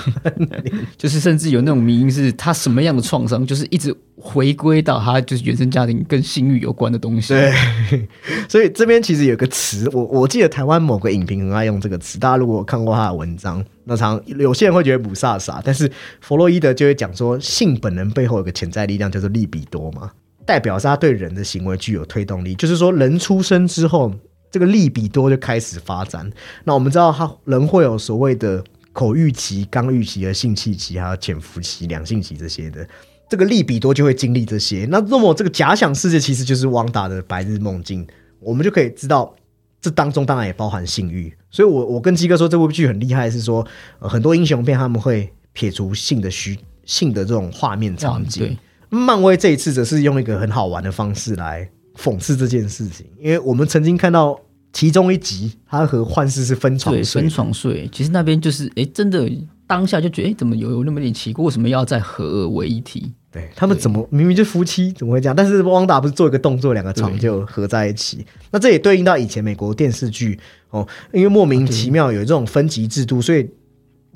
[0.97, 7.33] 就是甚至有那种迷因是他什么样的创伤，就是一直回归到他就是原生家庭跟性欲有关的东西。
[7.33, 7.53] 对，
[8.49, 15.89] 所以这边其实有个词，我我记得台湾某个影评很爱用这个词，大家如果看过他的文章，那常有些人会觉得不飒飒，但是
[16.21, 20.11] 弗洛伊德就会讲说，性本能背后有个潜在力量叫做利比多嘛。
[20.49, 24.11] 代表是他对人的行为具有推动力，就是说人出生之后，
[24.49, 26.27] 这个利比多就开始发展。
[26.63, 32.83] 那我们知道，他人会有所谓的口欲期、刚欲期和性器期，还有潜伏期、两性期这些的。
[33.29, 34.87] 这个利比多就会经历这些。
[34.89, 38.07] 那那么这个假想世界其实就是汪达的白日梦境，
[38.39, 39.31] 我们就可以知道，
[39.79, 41.31] 这当中当然也包含性欲。
[41.51, 43.63] 所以，我我跟鸡哥说，这部剧很厉害，是说
[43.99, 48.57] 很多英雄片他们会撇除性的虚性的这种画面场景。
[48.89, 54.39] 漫威这一次则是用一个很好玩的方式来讽刺这件事情，因为我们曾经看到
[54.73, 57.87] 其中一集，他和幻视是分床睡，分床睡。
[57.91, 59.29] 其实那边就是，哎，真的
[59.67, 61.45] 当下就觉得，哎，怎么有有那么点奇怪？
[61.45, 63.11] 为什么要再合二为一体？
[63.31, 65.35] 对他们怎么明明就夫妻，怎么会这样？
[65.35, 68.25] 但是汪达不是做一个动作，两个床就合在一起。
[68.49, 70.39] 那这也对应到以前美国电视剧
[70.71, 73.47] 哦，因为莫名其妙有这种分级制度，所以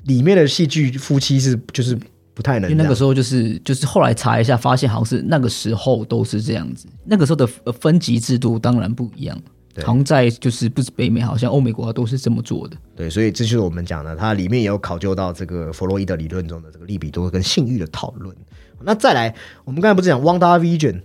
[0.04, 1.96] 里面的戏剧夫妻是就是。
[2.34, 6.88] 不太能，因为那个时候就是就是后来查一下，发现好像是那个时候都是这样子。
[7.04, 9.40] 那个时候的分级制度当然不一样，
[9.84, 12.76] 好像在就是不止北美，好像欧美国家都是这么做的。
[12.96, 18.34] 对，所以这就是我们讲的，它里面也有考究到这个弗洛伊德理论中的这个利比多跟性欲的讨论。
[18.82, 21.00] 那再来，我们刚才不是讲汪达 Vision，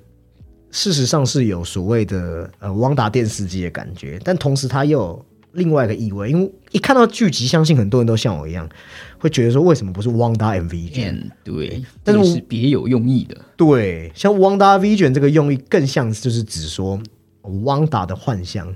[0.72, 8.70] 事实上是有所谓的呃汪达电视机的感觉，但同时它又有另外一个意味，因为一看到剧集，相信很多人都像我一样。
[9.18, 11.32] 会觉得说为什么不是 Wanda M V 卷？
[11.44, 13.36] 对，但是是别有用意的。
[13.58, 16.98] 对，像 Wanda V 卷这个用意更像就是指说
[17.42, 18.74] Wanda 的幻象，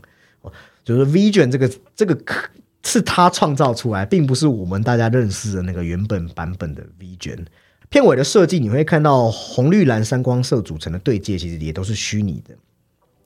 [0.84, 2.18] 就是 V 卷这个这个
[2.84, 7.46] 是他创造出来，并不是我们大家认识的那个原本版本的 V 卷。
[7.90, 12.54] 片尾的设计你会看到红绿蓝三光色组成的对戒，其实也都是虚拟的。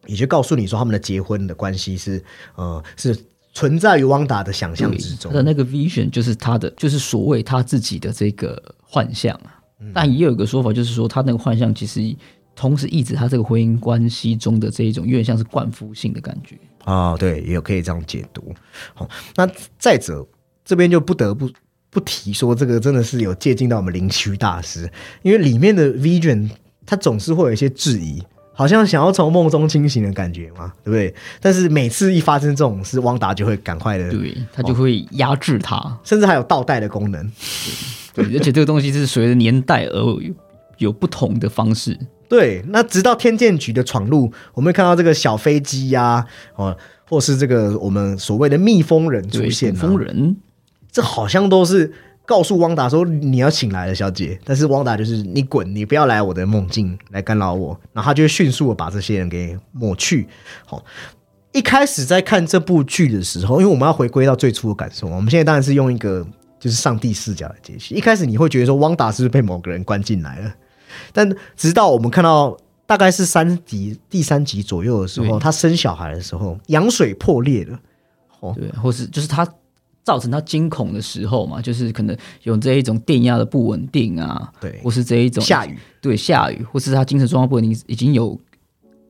[0.05, 2.23] 也就告诉你说他们的结婚的关系是
[2.55, 3.17] 呃是
[3.57, 5.37] 存在于汪达的想象之中他。
[5.37, 9.59] 的那个 vision 就是他的，就是所谓他自己的这个幻象啊。
[9.95, 12.15] 但也有一个说法，就是说他那个幻象其实
[12.55, 16.55] 同时抑制他这个婚姻关系中的这一种有点像是灌夫性的感觉。
[16.83, 18.53] 啊、对，也有可以这样解读。
[18.93, 20.23] 好，那再者
[20.63, 21.49] 这边就不得不
[21.89, 24.87] 不提说，这个真的是有接近到我们灵虚大师，
[25.23, 26.51] 因为里面的 Vision
[26.85, 28.21] 他总是会有一些质疑，
[28.57, 31.13] 好像想要从梦中清醒的感觉嘛，对不对？
[31.39, 35.79] 但是每次一发生这种事，汪达就会赶快的，对他就会压制他。
[36.03, 37.31] 甚至还有倒带的功能。
[38.15, 40.21] 对，而且这个东西是随着年代而有
[40.79, 41.95] 有不同的方式。
[42.27, 46.75] 对，那直到天剑局的闯入，我们会看到这个小飞机呀、哦，
[47.07, 50.35] 或是这个我们所谓的蜜蜂人出，现、捕啊，风人，
[50.91, 51.93] 这好像都是
[52.27, 54.37] 告诉汪达说你要醒来了，小姐。
[54.43, 60.27] 但是汪达就是你滚，你不要来我的梦境来干扰我，然后他就会迅速的把这些人给抹去。
[60.65, 60.83] 好，
[61.53, 66.27] 一开始在看这部剧的时候，因为我们要回归到最初的感受，我们现在当然是用一个
[66.59, 67.95] 就是上帝视角来解析。
[67.95, 70.53] 一开始你会觉得说汪达是不是被某个人关进来了？
[71.13, 77.79] 但直到我们看到大概是三集第三集左右的时候，他生小孩的时候，羊水破裂了。
[78.41, 79.47] 哦对，或是就是他
[80.07, 88.39] 造成他惊恐的时候嘛，就是可能有这一种电压的不稳定啊，对或是这一种下雨，对下雨，或是他精神状况不稳定，已经有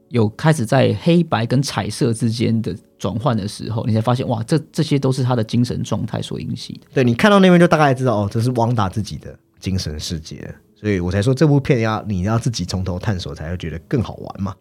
[0.09, 6.87] 有开始在黑白跟彩色之间的转换的时候，你才发现哇，这这些都是他的精神状态所引起的。
[6.95, 14.55] 对你看到那边就大概知道哦，这是汪达自己的精神世界，所以我才说这部片要你要自己从头探索才会觉得更好玩嘛。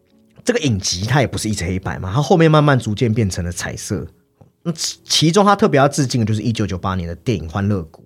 [0.45, 4.07] 这个影集它也不是一直黑白嘛，它后面慢慢逐渐变成了彩色。
[4.73, 8.05] 其中他特别要致敬的就是一九九八年的电影《欢乐谷》，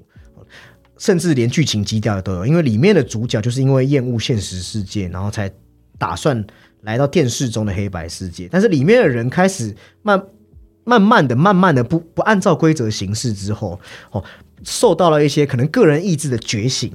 [0.99, 5.51] 甚至连剧情基调都有，因为里面的主角就是因为厌恶现实世界，然后才
[5.99, 6.45] 打算
[6.83, 10.23] 来到电视中的黑白世界，但是里面的人开始慢
[10.85, 14.23] 慢慢的、慢慢的不不按照规则行事之后，哦，
[14.63, 16.93] 受到了一些可能个人意志的觉醒，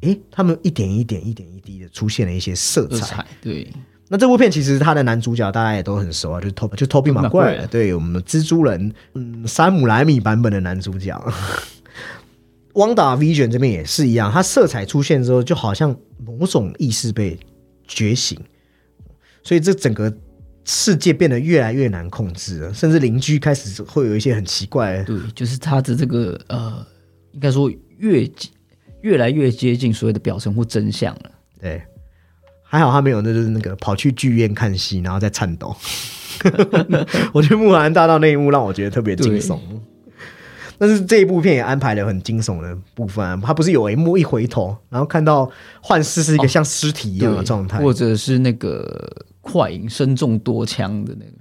[0.00, 2.96] 诶，他们一点一点、一点一滴的出现了一些色彩。
[2.96, 3.72] 色彩对，
[4.08, 11.20] 那这部片其实它的男主角大家也都很熟啊，就是 Toby 就 Toby 马怪对我们蜘蛛人，嗯，山姆莱米版本的男主角。
[12.74, 17.38] 汪达 Vision 这边也是一样，它色彩出现之后，就好像某种意识被
[17.88, 18.38] 觉醒，
[19.42, 20.14] 所以这整个
[20.64, 26.86] 世界变得越来越难控制了，甚至邻居开始会有一些很奇怪的对，就是他的这个呃，
[27.32, 28.30] 应该说越
[29.00, 31.30] 越来越接近所谓的表层或真相了。
[31.58, 31.82] 对，
[32.68, 35.74] 还好他没有，那就是那个跑去剧院看戏，然后再颤抖。
[37.32, 39.58] 我觉得《木兰大道》那一幕让我觉得特别惊悚。
[40.78, 45.50] 但是这一部片也安排了很惊悚的部分、啊，他不是有一幕一回头，然后看到
[45.80, 51.32] 幻视是一个像尸体一样的状态，或者是那个快银身中多枪的那个，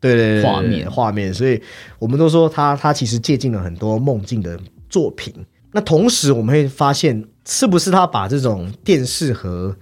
[0.00, 1.60] 对对对对画面画面，所以
[1.98, 4.56] 我们都说他他其实借鉴了很多梦境的
[4.88, 5.34] 作品。
[5.72, 9.74] 那同时我们会发现，是不是他把这种电视和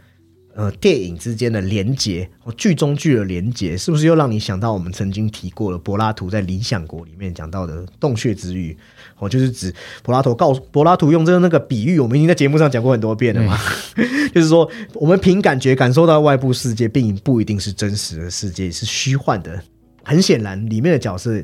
[0.55, 8.77] 呃电影之间的连接，哦剧中剧的连接，是不是又让你想到我们曾经提过了柏拉图在《理想国》里面讲到的洞穴之域？
[9.19, 13.59] 哦，就是指柏拉图告柏拉图用这个那个比喻，我们已经在节目上讲过很多遍了嘛。
[14.35, 19.63] 就是说，我们凭感觉感受到外部世界，并不一定是真实的世界，是虚幻的。
[20.03, 21.41] 很显然，里面的角色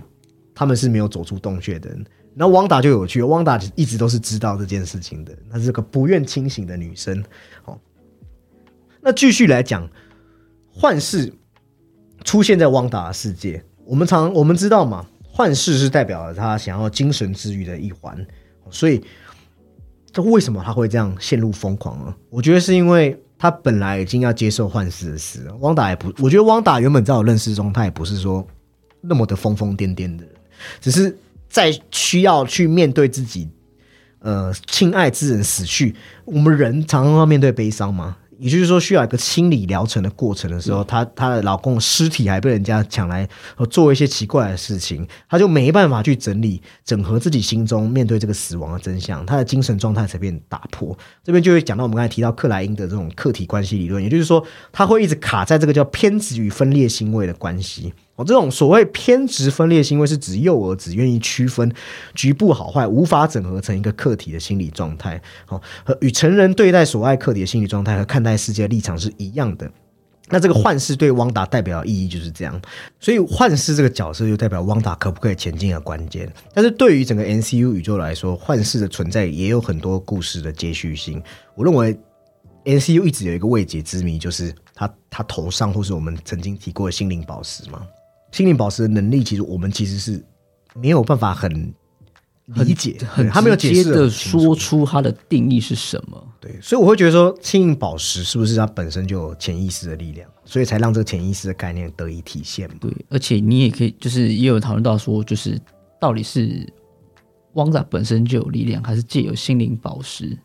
[0.54, 1.90] 他们是没有走出洞穴的。
[2.34, 7.22] 那汪达就有趣，汪达一直都是知道这件事情的，那是个不愿清醒的女生。
[9.08, 9.88] 那继续来讲，
[10.70, 11.32] 幻视
[12.24, 18.22] 出现在汪达的世界，我们常我们知道嘛，幻视是代表了他想要精神治愈的一环，
[18.68, 19.02] 所以
[20.12, 22.14] 这为什么他会这样陷入疯狂呢？
[22.28, 25.56] 我觉得是因为他本来已经要接受幻视的事了。
[25.60, 28.46] 汪达也不，我觉得汪达原本在我认识中，他也不是说
[29.00, 30.24] 那么的疯疯癫癫的，
[30.82, 31.16] 只是
[31.48, 33.48] 在需要去面对自己
[34.18, 38.14] 呃亲爱之人死去，我们人常常要面对悲伤嘛。
[38.38, 50.96] 也就是说，需要一个清理疗程的过程的时候，她她的老公的尸体还被人家抢来呃做一些奇怪的事情，她就没办法去整理、整合自己心中面对这个死亡的真相，她的精神状态才变打破。
[51.24, 57.92] 这边就会讲到我们刚才提到克莱因的这种客体关系理论，也就是说，他会一直卡在这个叫偏执与分裂行为的关系。
[58.18, 61.72] 哦，这种所谓偏执分裂行为是指幼儿只愿意区分
[62.16, 65.22] 局部好坏，无法整合成一个客体的心理状态。
[65.48, 69.70] 哦，和与成人对待所爱客体的心理状态和看待世界的立场是一样的。
[70.30, 72.60] 那这个幻视对汪达代表的意义就是这样，
[72.98, 76.30] 所以幻视这个角色就代表汪达可不可以前进的关键。
[76.52, 81.22] 但是对于整个 NCU 宇宙来说，幻视的存在也有很多故事的接续性。
[81.54, 81.96] 我认为
[82.64, 87.80] NCU 一直有一个未解之谜，就是他他头上或是我们曾经提过的心灵宝石嘛。
[88.38, 90.24] 心灵宝石的能力，其实我们其实是
[90.76, 91.74] 没有办法很
[92.54, 96.24] 理解，很他没有解释的说出它的定义是什么。
[96.38, 102.76] 对，所以我会觉得说，心灵宝石是不是它本身就有潜意识的力量，所以才让这个潜意识的概念得以体现嘛？
[102.80, 105.60] 对，而且你也可以，就是也有讨论到说，就是
[106.00, 106.64] 到底是
[107.54, 110.38] 汪仔本身就有力量，还是借由心灵宝石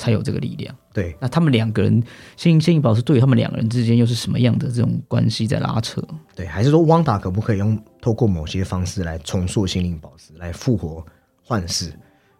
[0.00, 0.74] 才有这个力量？
[0.94, 2.02] 对，那他们两个人，
[2.36, 6.02] 心心灵宝石对于他们两个人之间又是什么样的这种关系在拉扯？
[6.34, 11.04] 对，还是说汪达可不可以用透过某些方式来重塑心灵宝石，来复活
[11.44, 11.92] 幻视？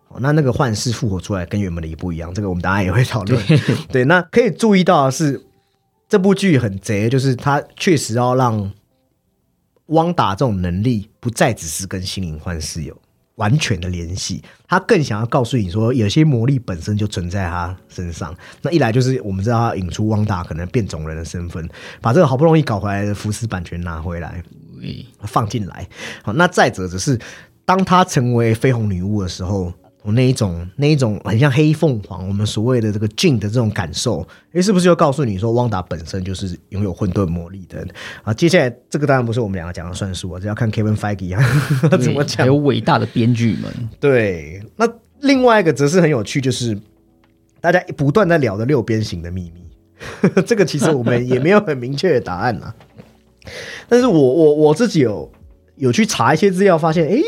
[0.08, 3.40] 哦，那那个幻视复活出来跟原本的也不一样，这个我们当然也会讨论。
[3.92, 5.44] 对，那可以注意到的是，
[6.08, 8.72] 这部剧很贼，就是它确实要让
[9.86, 12.96] 汪达这种能力不再只是跟心灵幻视有
[13.37, 18.35] 完全的联系，他更想要告诉你说，有些魔力本身就存在他身上。
[18.62, 21.66] 那一来就是我们知道他引出汪达可能变种人的身份，
[22.01, 24.43] 把这个好不容易搞回来的福斯版权拿回来，
[25.22, 25.89] 放进来。
[26.22, 27.18] 好，那再者只是
[27.64, 29.72] 当他成为绯红女巫的时候，
[30.03, 37.84] 我那一种那一种很像黑凤凰，我们所谓的这个 Jin 的这种感受，诶，是不是就告诉你说，汪达本身就是拥有混沌魔力的？
[38.22, 41.44] 啊，接下来这个当然不是我们两个讲的算数啊，这要看 Kevin Feige 啊
[41.98, 42.61] 怎么讲还有。
[42.61, 44.86] 伟大的编剧们，对，那
[45.20, 46.78] 另外一个则是很有趣，就是
[47.61, 49.64] 大家不断在聊的六边形的秘密，
[50.46, 52.74] 这个其实我们也没有很明确的答案啊。
[53.88, 55.32] 但是我我我自己有
[55.76, 57.22] 有去查一些资料，发现诶，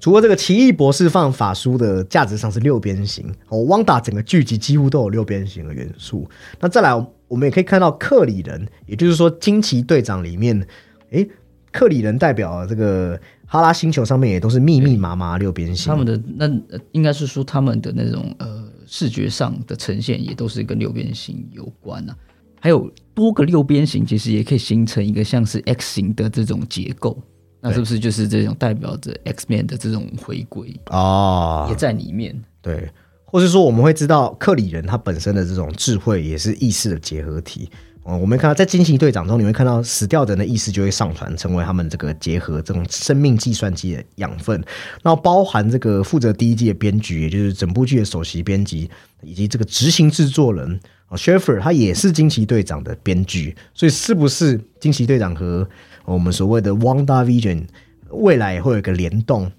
[0.00, 6.28] 除了这个奇异博士放法书的价值上是六边形，哦，汪达整个剧集几乎都有六边形的元素。
[6.60, 6.94] 那再来，
[7.26, 10.66] 我们也可以看到克里人，也就是说惊奇队长里面，
[11.10, 11.28] 诶，
[11.72, 15.90] 克里人代表这个哈拉星球上面也都是密密麻麻六边形。
[15.90, 16.48] 他们的那
[16.92, 22.16] 应该是说他们的那种呃视觉上的呈现也都是跟六边形有关啊。
[22.60, 27.20] 还有多个六边形，其实也可以形成一个像是 X 型的这种结构。
[27.60, 32.40] 那是不是就是这种代表着 X Man 的这种回归哦也，在里面？
[32.62, 32.88] 对，
[33.24, 37.68] 或是说我们会知道克里人他本身的这种智慧也是意识的结合体。
[38.10, 44.56] 嗯，我们看到在惊奇队长中，你会看到死掉的人的意识就会上传，成为他们这个结合这种生命计算机的养分。
[45.02, 48.88] 然后包含这个负责第一季的编剧，也就是整部剧的首席编辑，
[49.22, 53.54] 以及这个执行制作人啊 s h e f f e r 他也是惊奇队长的编剧。
[53.74, 55.68] 所以是不是惊奇队长和
[56.12, 57.64] 我们所谓的 Wanda Vision
[58.10, 59.50] 未来也会有一个联动？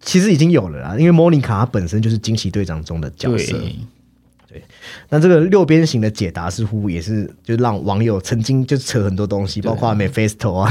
[0.00, 3.58] 其实已经有了啦，因为莫妮卡她本身就是惊奇队长中的角色。
[4.50, 4.62] 对，
[5.10, 10.70] 那这个六边形的解答似乎也是，就让网友曾经就扯很多东西，包括 Mephisto 啊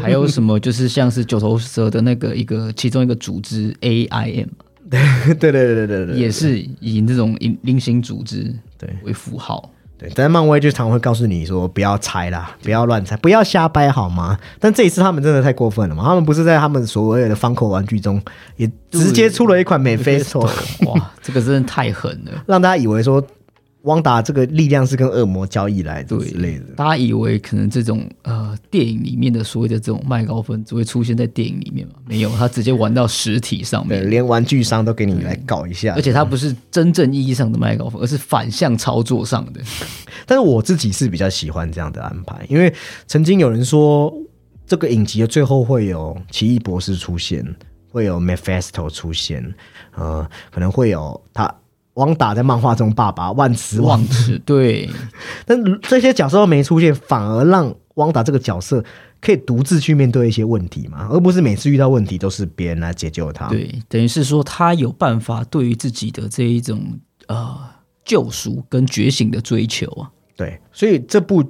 [0.00, 4.46] 还有什么就是像是九头蛇的那个一个其中一个组织 AIM，
[4.88, 9.70] 对对对对对对，也是以这种零零星组织对为符号。
[9.98, 10.10] 对。
[10.14, 14.38] 但漫威就常会告诉你说，不要猜啦，不要乱猜，不要瞎掰好吗？
[14.60, 16.04] 但这一次他们真的太过分了嘛？
[16.04, 18.22] 他们不是在他们所谓的方口玩具中，
[18.56, 20.40] 也直接出了一款 Mephisto，
[20.86, 22.32] 哇，这个真的太狠了。
[22.46, 23.22] 让大家以为说
[23.82, 26.64] 汪达这个力量是跟恶魔交易来的对之类的。
[26.76, 31.94] 大家以为可能这种呃电影里面的所谓的这种麦高芬只会出现在电影里面嘛？
[32.06, 39.60] 没有，他直接玩到实体上对，面，连玩具商都给你来搞一下，而且他不是真正意义上的麦高芬，而是反向操作上的。
[40.26, 42.72] 但是我自己是比较喜欢这样的安排，因为
[43.06, 44.12] 曾经有人说
[44.66, 47.44] 这个影集的最后会有奇异博士出现，
[47.90, 49.54] 会有 Mephisto 出现，
[49.94, 51.54] 呃，可能会有他
[51.98, 54.88] 汪达在漫画中爸爸万磁王忘，词，对
[55.44, 58.82] 但这些角色都没出现，反而让汪达这个角色
[59.20, 63.48] 可以独自去面对一些问题嘛，而不是每次遇到问题都是别人来解救他。
[63.48, 66.80] 对，等于是说他有办法对于自己的这一种
[67.26, 67.58] 呃
[68.04, 70.10] 救赎跟觉醒的追求啊。
[70.36, 71.42] 对，所以这部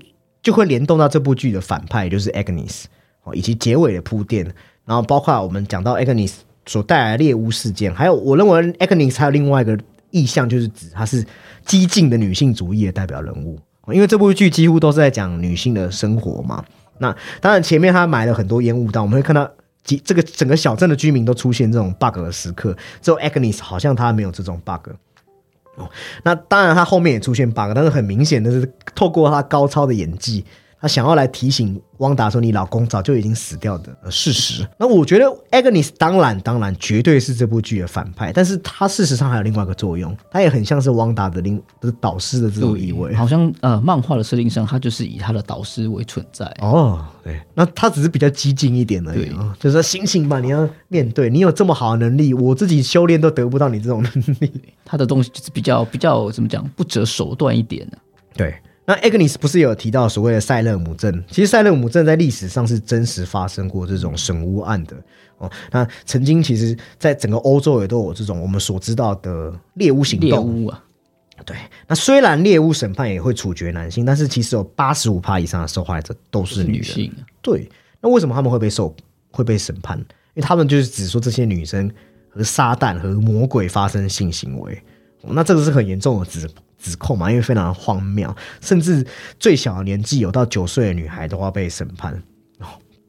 [0.43, 2.85] 就会联动到这部剧的反派，就是 Agnes
[3.25, 4.47] 哦，以及结尾的铺垫，
[4.87, 6.33] 然后包括我们讲到 Agnes
[6.65, 9.79] 所带来的猎巫事件，还有我认为 Agnes 还有另外一个
[10.11, 11.25] 意象，就是指她是
[11.65, 13.59] 激进的女性主义的代表人物，
[13.93, 16.65] 因为这部剧几乎都是在讲女性的生活嘛。
[16.99, 19.51] 那当然前面她买了很多烟雾弹，我们会看到。
[19.85, 24.91] 几这个整个小镇的居民都出现这种 bug 的时刻，只有 Agnes 好像他没有这种 bug。
[25.77, 25.89] 哦，
[26.25, 30.45] 那当然，他后面也出现 bug，但是很明显的是，透过他高超的演技，
[30.81, 43.15] 他想要来提醒汪达说：“你老公早就已经死掉的呃事实。”那我觉得 Agnes 当然当然绝对是这部剧的反派，但是他事实上还有另外一个作用，他也很像是汪达的另的导师的这种意味。
[43.15, 46.47] 好像呃，漫画的设定上，他就是以他的导师为存在。
[46.61, 54.53] 哦，对，那他只是比较激进一点而已就是说醒醒吧，你要面对，你有这么好的能力，我自己修炼都得不到你这种能力。
[54.85, 57.99] 他的东西就是比较比较怎么讲，不择手段一点的、
[58.35, 58.55] 对，
[58.89, 61.23] 那 Agnes 不是有提到所谓的塞勒姆镇？
[61.31, 64.97] 其实塞勒姆镇在历史上是真实发生过这种审巫案的
[65.37, 65.51] 哦。
[65.71, 70.31] 那曾经其实，在整个欧洲也都有这种我们所知道的猎巫行动。
[70.31, 70.83] 猎巫啊，
[71.45, 71.55] 对。
[71.87, 76.65] 那虽然猎巫审判也会处决男性，但是其实有八十五趴以上的受害者都是。
[76.65, 77.13] 女性。
[77.43, 77.69] 对。
[78.01, 78.97] 那为什么他们会被受
[79.31, 79.99] 会被审判？
[79.99, 81.91] 因为他们就是只说这些女生
[82.31, 84.83] 和撒旦和魔鬼发生性行为。
[85.23, 86.49] 那这个是很严重的指
[86.79, 87.31] 指控嘛？
[87.31, 89.07] 因为非常荒谬，甚至
[89.39, 92.23] 最小的年纪有到九岁的女孩都要被审判。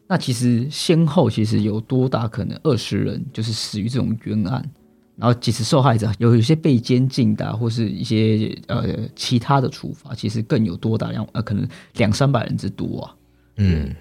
[0.07, 4.67] 那其实先后其实有多大可能二十人就是死于这种冤案，
[5.15, 11.67] 然后其实受害者有有些被监禁的，或是一些呃其他的处罚，其实更有多大量呃可能
[11.97, 13.15] 两三百人之多啊。
[13.57, 13.95] 嗯。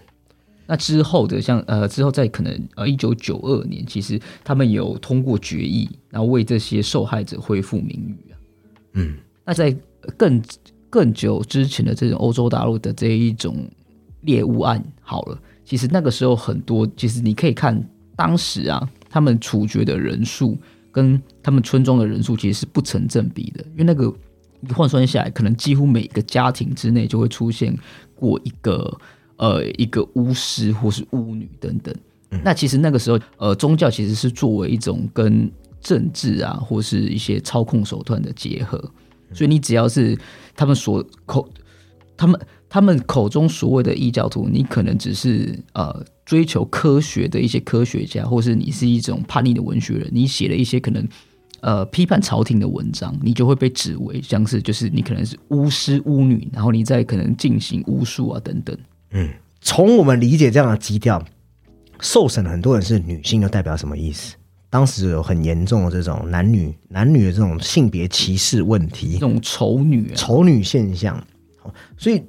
[0.67, 8.37] 那之后的像呃之后在可能呃一九九二年，其实他们有通过决议，然后为这些受害者恢复名誉啊。
[8.93, 9.17] 嗯，
[9.49, 9.75] 那在
[10.15, 10.43] 更
[10.91, 13.67] 更久之前的这种欧洲大陆的这一种
[14.21, 17.83] 猎物案，好了，其实那个时候很多，其实你可以看
[18.15, 20.55] 当时啊，他们处决的人数
[20.93, 24.13] 跟他们村庄的人数其实是不成正比的，因为那个
[24.75, 27.75] 换算下来，可能几乎每个家庭之内就会出现
[28.15, 29.01] 过一个。
[29.39, 31.95] 呃，一个巫师或是巫女等等，
[32.43, 35.49] 那其实那个时候，呃，宗教其实是作为一种跟
[35.81, 38.93] 政治啊，或是一些操控手段的结合，
[39.33, 40.19] 所以你只要是
[40.57, 41.49] 他们所口，
[42.17, 51.07] 他们他们口中所谓的异教徒，你可能只是呃追求科学的一些科学家，或是你是一种叛逆的文学人，你写了一些可能
[51.61, 58.77] 呃批判朝廷的文章，你就会被指为像是就是你可能是巫师巫女，然后你在可能进行巫术啊等等。
[59.11, 61.25] 嗯，从我们理解这样的基调，
[62.01, 64.35] 受审的很多人是女性，又代表什么意思？
[64.71, 71.23] 当时有很严重的这种男女男女的这种性别歧视问题，这种丑女丑女现象。
[71.97, 72.23] 所以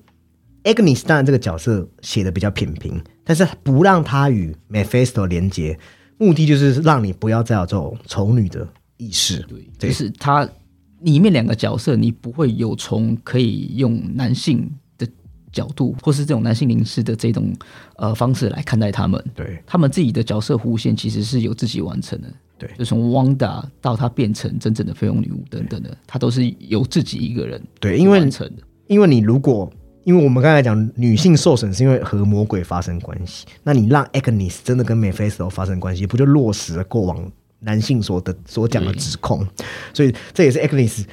[0.64, 5.78] Agnes 当然这个角色写的比较平平，但是不让他与 Mephisto 连接，
[6.18, 8.68] 目的就是让你不要再有这种丑女的
[8.98, 9.42] 意识。
[9.44, 10.48] 对，就是他
[11.02, 14.70] 里面两个角色，你不会有从可以用男性。
[15.52, 17.54] 角度，或是这种男性凝视的这种
[17.96, 22.28] 呃方式来看待他们，对他们自己的角色弧线其实是由自己完成的，
[22.58, 28.64] 对，就从汪达到他变成真正的绯红女巫等等的，他都是由自己一个人对，因为完成的。
[28.88, 29.72] 因为你如果，
[30.04, 39.46] 因为我们刚才讲女性受损是因为和魔鬼发生关系，那你让 Agnes 真的跟 Mephisto 发生关系，不就落实了过往男性所的所讲的指控？
[39.94, 41.06] 所以这也是 Agnes。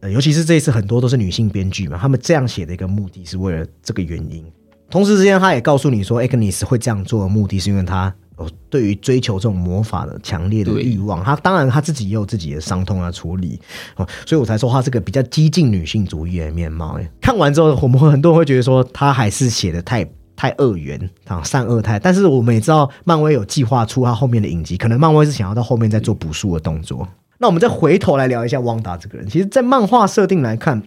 [0.00, 4.44] 呃，尤其是这一次很多都是女性编剧嘛，他们这样写的一个目的是为了这个原因。
[4.88, 11.24] 同时之间，他也告诉你说，Agnes 会这样做的目的是因为他哦，对于追求这种魔法的强烈的欲望。
[11.24, 13.58] 他当然他自己也有自己的伤痛要处理
[13.96, 17.00] 哦，所以我才说他是个比较激进女性主义的面貌。
[17.20, 21.98] 看完之后，我们会很多人会觉得说，他还是写的太太二元啊，善恶太。
[21.98, 27.08] 但是我们也知道，漫威有计划出他后面的影集，可能漫威是想要到后面再做补数的动作。
[27.38, 29.28] 那我们再回头来聊一下汪达这个人。
[29.28, 30.82] 其实，在漫画设定来看，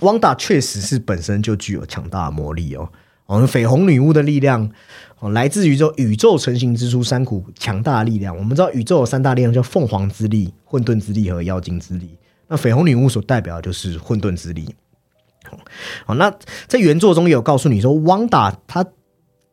[0.00, 2.88] 汪达确实是本身就具有强大的魔力哦。
[3.26, 4.70] 我们，绯红女巫的力量
[5.20, 8.36] 哦，来自于这宇宙成型之初三股强大的力量。
[8.36, 12.18] 我们知道宇宙有三大力量，叫凤凰之力、混沌之力和妖精之力。
[12.48, 14.74] 那绯红女巫所代表的就是混沌之力。
[16.04, 16.32] 好，那
[16.66, 18.84] 在原作中也有告诉你说，汪达他。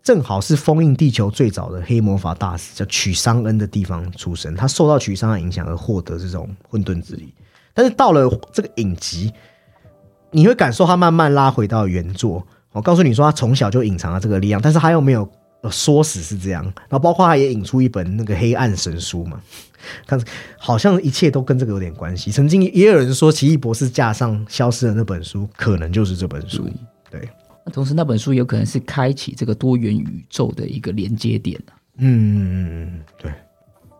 [0.07, 4.55] 正好是封印地球最早的黑魔法大师，叫曲桑恩的地方出生。
[4.55, 7.33] 他受到曲桑恩影响而获得这种混沌之力。
[7.73, 9.33] 但是到了这个影集，
[10.31, 12.41] 你会感受他慢慢拉回到原作。
[12.71, 15.29] 我告诉你说，他从小就隐藏了这个力量，但是他又没有
[15.69, 16.63] 说死是这样。
[16.63, 19.37] 然后包括他也引出一本那个黑暗神书嘛，
[20.07, 20.17] 看
[20.57, 22.31] 好像一切都跟这个有点关系。
[22.31, 26.65] 曾经也有人说，奇异博士架上消失的那本书，可能就是这本书。
[27.11, 27.27] 对。
[27.71, 31.59] 同时，那本书有可能是开启这个多元宇宙的一个连接点
[31.97, 33.31] 嗯，对。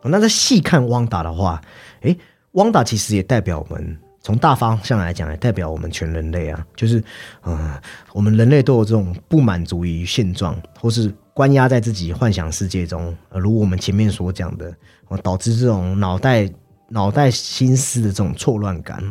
[0.03, 1.61] 那在细看汪达的话，
[2.01, 2.17] 诶，
[2.51, 6.65] 汪达其实也代表我们从大方向来讲，也代表我们全人类啊。
[6.75, 7.03] 就是，
[7.43, 7.73] 嗯，
[8.13, 14.73] 我们人类都有这种不满足于现状，或是关押在自己幻想世界中，呃如我们前面所讲的，
[15.21, 16.49] 导致这种脑袋
[16.87, 19.03] 脑袋心思的这种错乱感。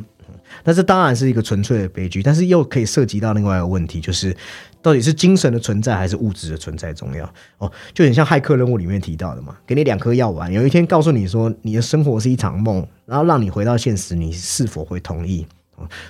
[0.64, 4.36] 那这当然是一个纯粹的悲剧，但是又可以涉及到另外一个问题，就是
[4.82, 7.24] 到底是精神的存在还是物质的存在重要？
[7.58, 15.46] 哦，就很像骇客任务里面提到的嘛，给你两颗药丸，有一天告诉你说你的生活是一场梦，然后让你回到现实，你是否会同意？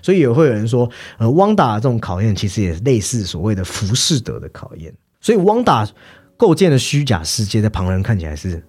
[0.00, 0.88] 所以也会有人说，
[1.18, 4.94] 呃，汪达这种考验其实也类似所谓的浮士德的考验。
[5.20, 5.88] 所以汪达
[6.36, 8.62] 构建的虚假世界，在旁人看起来是。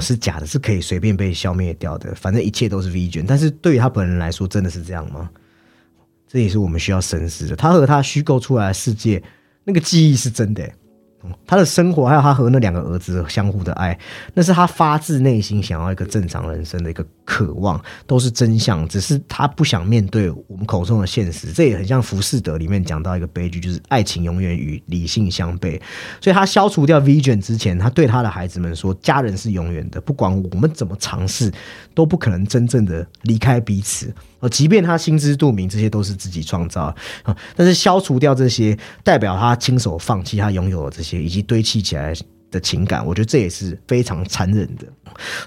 [0.00, 2.14] 是假的，是可以随便被消灭掉的。
[2.14, 5.30] 反正一切都是 V 卷，但是对于他本人来说，真的是这样吗？
[6.26, 7.54] 这也是我们需要深思的。
[7.54, 9.22] 他和他虚构出来的世界，
[9.62, 10.68] 那个记忆是真的、
[11.46, 13.98] 他的生活，还有他和那两个儿子相互的爱，
[14.34, 21.52] 那是他发自内心想要一个正常人生的一个渴望，都是真相，只是他不想面对我们口中的现实。
[21.52, 25.80] 这也很像《浮士德》里面讲到一个悲剧，就是爱情永远与理性相悖。
[26.20, 31.52] 所以他消除掉 Vision 之前，他对他的孩子们说：“家人是永远的，不管我们怎么尝试，
[31.94, 34.12] 都不可能真正的离开彼此。”
[34.44, 42.12] 哦，即便他心知肚明，这些都是自己创造啊，但是消除掉这些，代表他亲手放弃他拥有的这些，以及堆砌起来
[42.50, 44.84] 的情感，我觉得这也是非常残忍的。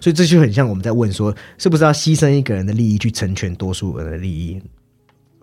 [0.01, 4.59] 所以这就很像我们在问说，是不是要牺牲一个人的利益去成全多数人的利益，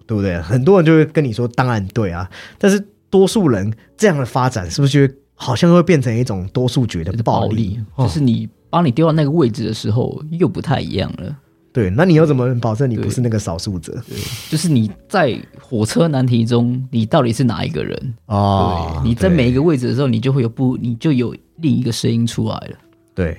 [0.04, 0.40] 对不对？
[0.42, 2.28] 很多人就会跟你说，当然对啊，
[2.58, 7.78] 但是多数人这样的发展，是不是就会好像会变成一种多数决的暴力？
[7.94, 11.36] 哦就是你把你丢到那个位置的时候，又不太一样了。
[11.74, 14.00] 对，那你又怎么保证你不是那个少数者？
[14.48, 18.14] 就是你在火车难题中，你到底是哪一个人？
[18.26, 22.78] 哦，你在每一个位置的时候，你就会有不，你就有另一个声音出来了。
[23.12, 23.36] 对，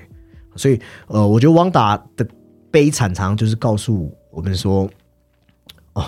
[0.58, 0.78] 所以
[1.08, 2.28] 呃，我觉得汪达的
[2.70, 4.90] 悲惨常常就是告诉我们说，
[5.94, 6.04] 哦，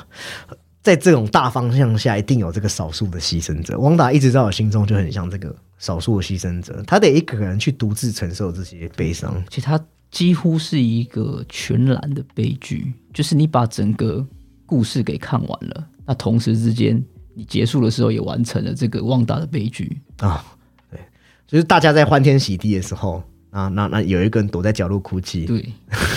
[0.84, 3.80] 在这种大方向下，一定有这个少数的牺牲者。
[3.80, 9.42] 汪达一直在我心中就很像这个少数的牺牲者，他得一个人去独自承受这些悲伤。
[9.50, 14.26] 其实它几乎是一个全然的悲剧，就是你把整个
[14.66, 17.04] 故事给看完了，那同时之间
[17.34, 20.00] 你结束的时候也完成了这个旺达的悲剧。
[20.20, 20.44] 啊，
[20.90, 21.00] 对，
[21.46, 25.64] 就是大家在欢天喜地的时候，啊，那那有一个人躲在角落哭泣，对，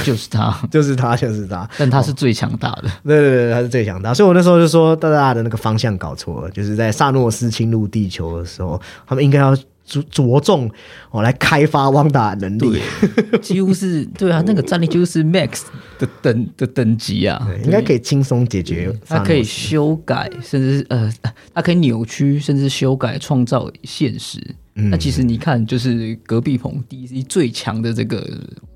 [0.05, 1.69] 就是他， 就是他，就是他。
[1.77, 2.83] 但他是最强大的。
[3.05, 4.15] 对对对，他是最强大。
[4.15, 9.57] 所以我那时候就说，大家的那个方向搞错了，就是在萨诺斯侵入地球的时候，他们应该要
[9.91, 10.71] 着着重
[11.11, 12.81] 哦来开发汪达能力，
[13.43, 15.63] 几乎是对啊，那个战力几乎是 Max
[15.99, 18.95] 的等的等级啊，应该可以轻松解决。
[19.07, 21.13] 它可以修改，甚至呃，
[21.53, 24.39] 它可以扭曲，甚至修改、创造现实。
[24.77, 28.25] 嗯那其实你看，就是隔壁棚 DC 最强的这个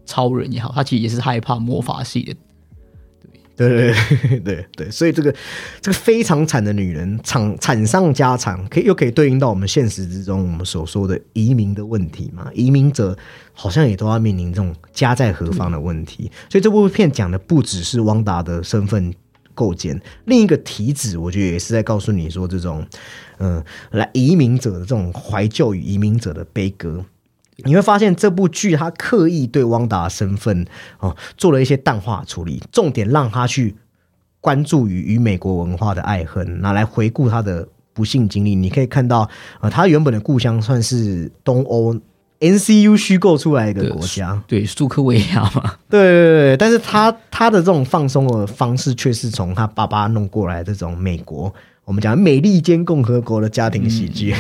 [0.04, 2.34] 超人也好，他其实也是害怕魔法系的。
[3.56, 5.34] 对对对对对，所以这个
[5.80, 12.50] 这个非常惨的女人，惨惨上加惨，可以又可以对应到我们现实之中我们所说的移民的问题嘛？
[12.54, 13.16] 移民者
[13.52, 19.14] 好像也都要面临这种家在何方的问题，所以这部片讲的不只是汪达的身份
[19.54, 22.84] 构建，另一个题旨，我觉得也是在告诉你说，这种
[23.38, 27.04] 嗯、来移民者的这种怀旧与移民者的悲歌。
[27.58, 30.66] 你会发现这部剧他刻意对汪达的身份
[30.98, 33.76] 哦做了一些淡化处理，重点让他去
[34.40, 38.54] 关注于与美国文化的爱恨，拿来回顾他的不幸经历。
[38.54, 39.28] 你可以看到，
[39.60, 41.94] 呃，他原本的故乡算是东欧
[42.40, 51.54] NCU 虚构出来的一个国家，对，苏科维亚嘛， 对对对对，但是他他的这种放松的方式，却是从他爸爸弄过来的这种美国，
[51.84, 54.34] 我们讲美利坚共和国的家庭喜剧。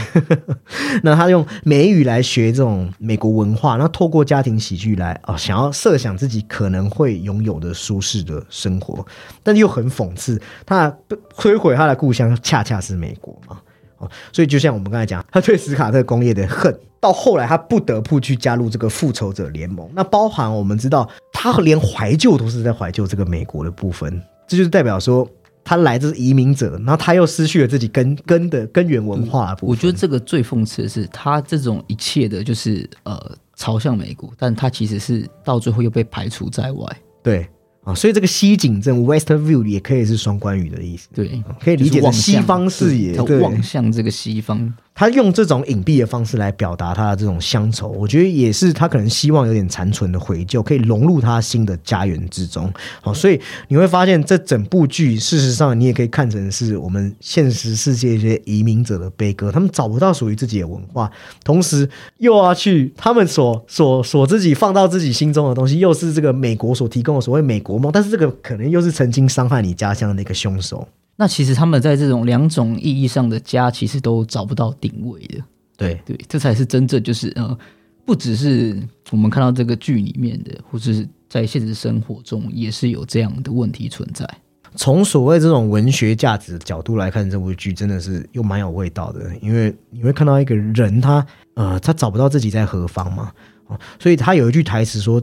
[1.02, 9.04] 那他用美语来学这种美国文化，那透过家庭喜剧来哦，想要设想自己可能会拥有的舒适的生活，
[9.42, 10.90] 但又很讽刺，他
[11.36, 13.58] 摧毁他的故乡恰恰是美国嘛。
[13.98, 19.88] 哦，所以就像我们刚才讲，他对史卡特工业的恨，到后来他不得不去加入这个复仇者联盟。
[19.94, 25.28] 那包含我们知道，他连怀旧都是在怀旧这个美国的部分，这就是代表说
[25.64, 29.56] 他来自移民者，然后他又失去了自己根根的根源文化。
[29.62, 36.86] 我觉得这个最讽刺的是，他这种一切的就是呃朝向美国，但他其实是到最后又被排除在外。
[37.22, 37.48] 对
[37.84, 41.08] 啊，所以这个西景镇 （West View） 也可以是双关语的意思。
[41.14, 44.74] 对，可以理解就是望向成西方视野望向这个西方。
[44.94, 52.72] 他用这种隐蔽的方式来表达他的这种乡愁，我觉得也是他可能希望有点残存的回旧，可以融入他新的家园之中。
[53.02, 61.10] 好，所以你会发现这整部剧，事实上你也可以看成是我们现实世界一些移民者的悲歌，他们找不到属于自己的文化，
[61.42, 61.88] 同时
[62.18, 70.86] 又要去他们所所所自己放到自己心中的东西，又是这个美国所提供的所谓美国梦，但是这个可能又是曾经伤害你家乡的那个凶手。
[71.16, 75.42] 那其实他们在这种两种意义上的家，其实都找不到定位的。
[75.76, 77.56] 对，对，这才是真正就是呃，
[78.04, 84.28] 不只是我们看到这个剧里面的，或者是在现实生活中也是有这样的问题存在。
[84.76, 93.30] 从所谓这种文学价值的角度来看，这部剧真的是又蛮有味道的，因为你会看到一个人他呃他找不到自己在何方嘛，
[93.68, 95.22] 哦，所以他有一句台词说，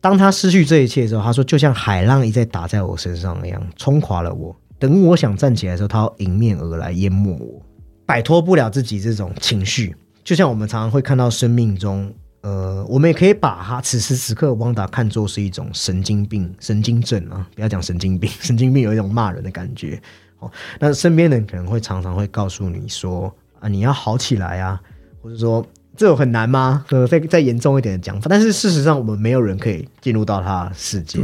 [0.00, 4.54] 当他失去这一切的时候，他说就像海浪一再打在我身上一样，冲垮了我。
[4.78, 7.62] 等我想站起来的时候，他要迎面而来淹没我，
[8.04, 9.94] 摆脱不了自己这种情绪。
[10.22, 20.00] 就像我们常常会看到生命中，呃，我们也可以把他此时此刻汪达看作是一种神经病、神经症啊，不要讲神经病， 神经病有一种骂人的感觉。
[20.38, 24.80] 哦，那身边人可能会常常会告诉你说啊，你要好起来啊，
[25.22, 25.64] 或者说
[25.96, 26.84] 这有很难吗？
[26.90, 31.18] 呃，再再严重一点的讲法，但是事实上我们没有人可以进入到他世界。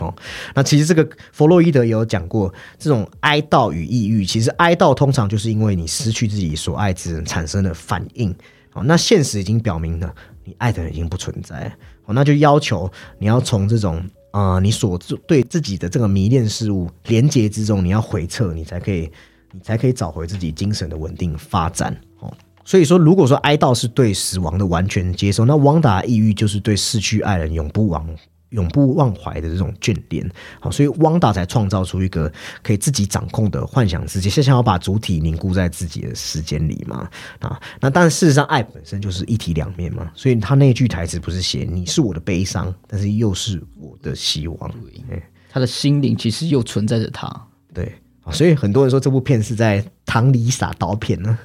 [0.00, 0.14] 哦，
[0.54, 8.34] 那其实这个弗洛伊德也有讲过，这种哀悼与抑郁，其实哀悼通常就是因为你失去自己所爱之人产生的反应。
[8.72, 11.70] 哦，那现实已经表明了，你爱的人已经不存在。
[12.06, 14.96] 哦，那就要求你要从这种啊、你所
[15.26, 19.10] 对自己的这个迷恋事物连结之中，你要回撤，你才可以，
[19.52, 21.94] 你才可以找回自己精神的稳定发展。
[22.20, 22.32] 哦，
[22.64, 28.08] 所以说，如果说哀悼是对死亡的完全接受，那汪达抑郁就是对逝去爱人永不忘。
[28.50, 30.28] 永不忘怀的这种眷恋，
[30.60, 32.30] 好，所以汪达才创造出一个
[32.62, 37.08] 可以自己掌控的幻想世界，是想要把主体凝固在自己的时间里嘛？
[37.40, 44.70] 啊，那但事实上，爱本身就是一体两面嘛，所以他那句台词不是写你是我的悲伤，但是又是我的希望，
[45.08, 47.28] 对他的心灵其实又存在着他。
[47.72, 47.84] 对。
[48.22, 51.38] 啊所以很多人说这部片是在糖里撒刀片呢，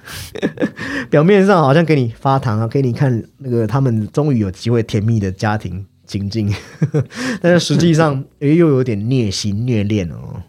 [1.10, 6.54] 表面上好像给你发糖啊，给你看那个他们终于有机会甜蜜的家庭精进，
[7.42, 10.42] 但是实际上诶又有点虐心虐恋哦。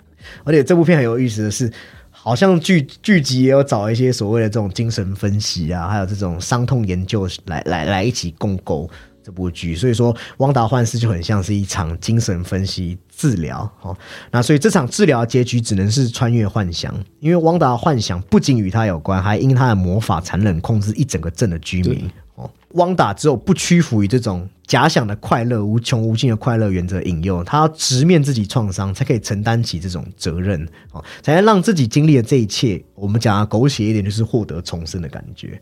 [0.44, 1.72] 而且这部片很有意思的是，
[2.10, 8.90] 好像剧剧集也有找一些所谓的这种精神分析啊，还有这种伤痛研究来来来一起共构
[9.26, 9.74] 这部剧。
[9.74, 13.96] 所以说，《汪达幻视》就很像是一场精神分析治疗哦。
[14.30, 22.08] 那所以这场治疗结局只能是穿越幻想，因为汪达幻想不仅与他有关，还因他的魔法残忍控制一整个镇的居民。
[22.36, 30.62] 哦，汪达只有不屈服于这种假想的快乐、无穷无尽的快乐原则引诱，他要直面自己创伤，才可以承担起这种责任，
[30.92, 35.58] 哦，才能让自己经历的这一切，我们讲的狗血一点，就是获得重生的感觉。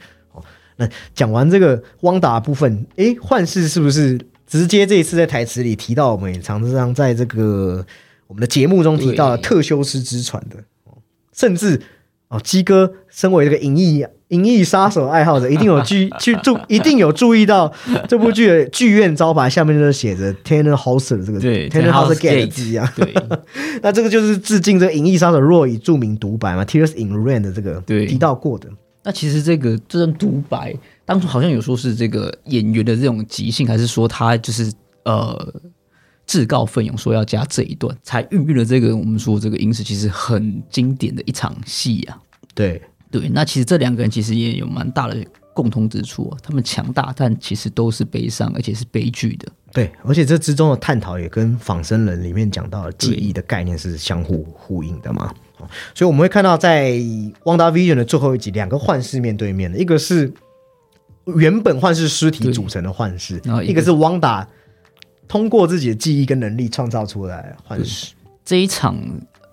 [0.76, 7.84] 哦，那讲完这个汪达部分，诶，幻视是不是直接这一次在台词里提到，我们也常常在这个
[8.26, 10.98] 我们的节目中提到的特修斯之船的，哦
[11.32, 11.80] 甚至
[12.28, 17.72] 哦，鸡哥身为这个银翼银翼杀手爱好者，一定有注 去注，一定有注意到
[18.08, 22.92] 这部剧的剧院招牌下面就是写着 Tanner House 的这个对 Tanner House Gate 的 Gate 字啊。
[22.96, 23.14] 对，
[23.82, 28.68] 那这个就是致敬这个银翼杀手 Roy 著名独白嘛，Tears in Rain 的这个对提到过的。
[29.04, 30.74] 那其实这个这段独白，
[31.04, 34.72] 当初好像有说是这个演员的这种即兴，还是说他就是
[35.04, 35.54] 呃
[36.26, 42.18] 自告奋勇说要加这一段，才孕育了这个我们说这个影史其实很经典的一场戏啊。
[42.54, 42.80] 对，
[43.10, 45.16] 对，那其实这两个人其实也有蛮大的
[45.52, 49.46] 共通之处啊，他们强大，但其实都是悲伤，而且是悲剧的。
[49.70, 55.34] 对，而且这之中的探讨也跟《仿生人》里面讲到的记忆的概念是相互呼应的嘛。
[55.64, 56.92] 哦所以我们会看到，在
[57.44, 60.32] 《汪达 Vision》的最后一集，两个幻视面对面的，一个是
[61.36, 64.46] 原本幻视尸体组成的幻视然后，一个是汪达
[65.26, 68.12] 通过自己的记忆跟能力创造出来的幻视。
[68.44, 68.96] 这一场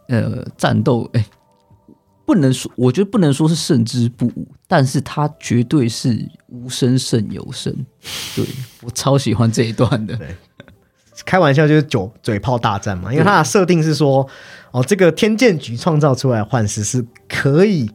[0.09, 1.26] 呃战斗，哎，
[2.26, 7.74] 不能说，我觉得不能说是胜之不武，但是他绝对是无声胜有声。
[8.36, 8.45] 对
[8.82, 10.20] 我超喜欢这一段的，
[11.26, 14.28] 开玩笑就是酒嘴炮大战嘛，因为它的设定是说，
[14.72, 17.90] 哦，这个天剑局创造出来的幻视是可以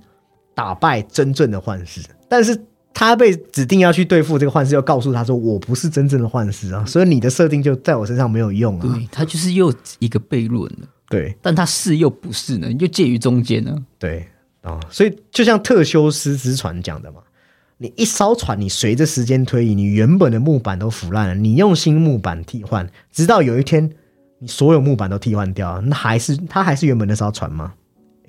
[0.55, 2.59] 打败真正的幻视，但是
[2.95, 8.83] 他被指定要去对付这个幻视，又告诉他说我不是真正的幻视啊，所以你的设定就在我身上没有用啊。
[8.83, 13.77] 对他就是又一个悖论了，对但他是又不是呢，又介于中间呢。
[13.99, 14.27] 对
[14.63, 17.21] 啊、所以就像特修斯之船讲的嘛，
[17.79, 23.91] 你一艘船，你随着时间推移，你原本的木板都腐烂了，你用新木板替换，直到有一天
[24.39, 27.75] 你所有木板都替换掉了，那还是它还是原本那艘船吗？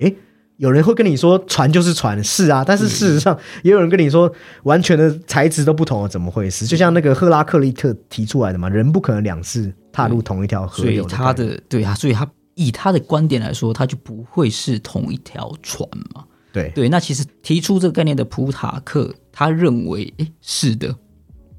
[0.00, 0.14] 诶，
[0.58, 4.30] 有人会跟你说船就是船，是啊，但是事实上也有人跟你说
[4.64, 6.66] 完全的材质都不同了，怎么回事？
[6.66, 16.24] 就像那个赫拉克利特提出来的嘛，人不可能两次踏入同一条河所以流他的对啊，所以他以他的观点来说，他就不会是同一条船嘛。
[16.52, 20.92] 对对，那其实提出这个概念的普塔克，他认为，诶，是的，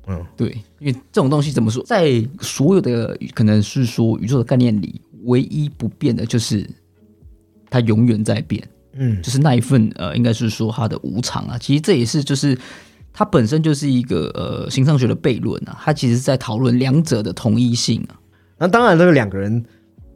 [0.06, 0.50] 嗯，对，
[0.80, 6.70] 因为这种东西怎么说，在所有的可能是说宇宙的概念里，唯一不变的就是
[7.70, 8.62] 它永远在变，
[8.96, 9.22] 嗯。
[9.22, 11.58] 就是那一份呃，应该是说它的无常啊。
[11.58, 12.58] 其实这也是就是
[13.14, 18.20] 它本身就是一个呃形上学的悖论啊，它其实是在讨论两者的同一性啊。
[18.58, 19.64] 那当然，这个两个人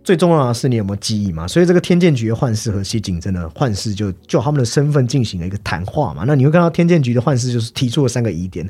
[0.04, 1.48] 最重要的是你有没有记忆嘛？
[1.48, 6.24] 所以这个天剑局的幻视和西井真的幻视就就他们的身份进行了一个谈话嘛。
[6.28, 8.70] 那你会看到天剑局的幻视就是提出了三个疑点，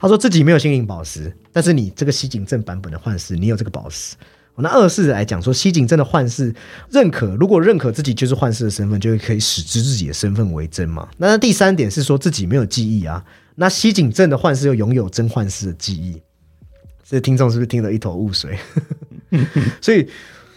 [0.00, 4.14] 他说自己没有心灵宝石，但是你这个西井镇版本的幻视，你有这个宝石。
[4.56, 6.54] 那二世来讲说，西井镇的幻视
[6.88, 11.08] 认可，如果认可自己就是幻视的身份，就可以使之自己的身份为真嘛。
[11.16, 13.24] 那第三点是说自己没有记忆啊，
[13.56, 16.22] 那西井镇的幻视又拥有真幻视的记忆，
[17.04, 18.56] 这听众是不是听得一头雾水？
[19.82, 20.08] 所以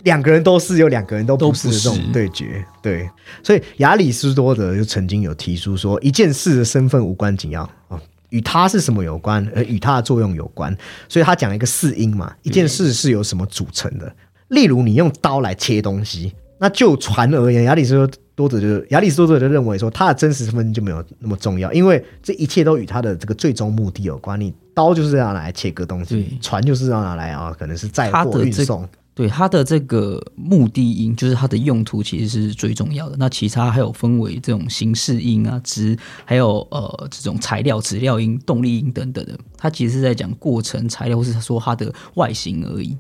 [0.08, 2.66] 两个人都是，有两个人都不是的这种对决。
[2.82, 3.10] 对，
[3.44, 8.02] 所以亚里士多德就曾经有提出说，一件事的身份无关紧要啊。
[8.30, 10.76] 与它是什么有关，而与它的作用有关，
[11.08, 14.14] 所以他讲一个四因嘛，一件事是由什么组成的。
[14.50, 17.96] 例如，你用刀来切东西，那就船而言，亚里士
[18.36, 24.38] 多德就亚里士多德就认为说，他的真实身份就没有那么重要，因为这一切都与他的这个最终目的有关。
[24.38, 28.88] 你刀就是要拿来切割东西，船就是要拿来啊，可能是载货运送。
[29.18, 33.16] 对它的这个目的因，就是它的用途其实是最重要的。
[33.18, 39.36] 那其他还有分为这种形式因啊、质，还有呃这种材料、质料因、动力因等等的。
[39.58, 42.96] 它其实是在讲过程、材料，或是说它的外形而已。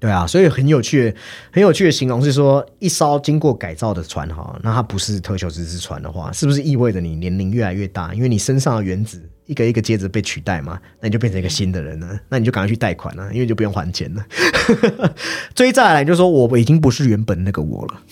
[0.00, 1.14] 对啊，所以很有趣、
[1.52, 8.14] 很有趣的形容是说，一艘经过改造的船哈，那它不是特修斯之船的话，是不是意味着你年龄越来越大？
[8.14, 14.24] 因为你身上的原子一个一个接着被取代嘛，那你就变成一个新的人了，那你就赶快去贷款了，因为就不用还钱了。
[15.56, 18.02] 追债来就说我已经不是原本那个我了。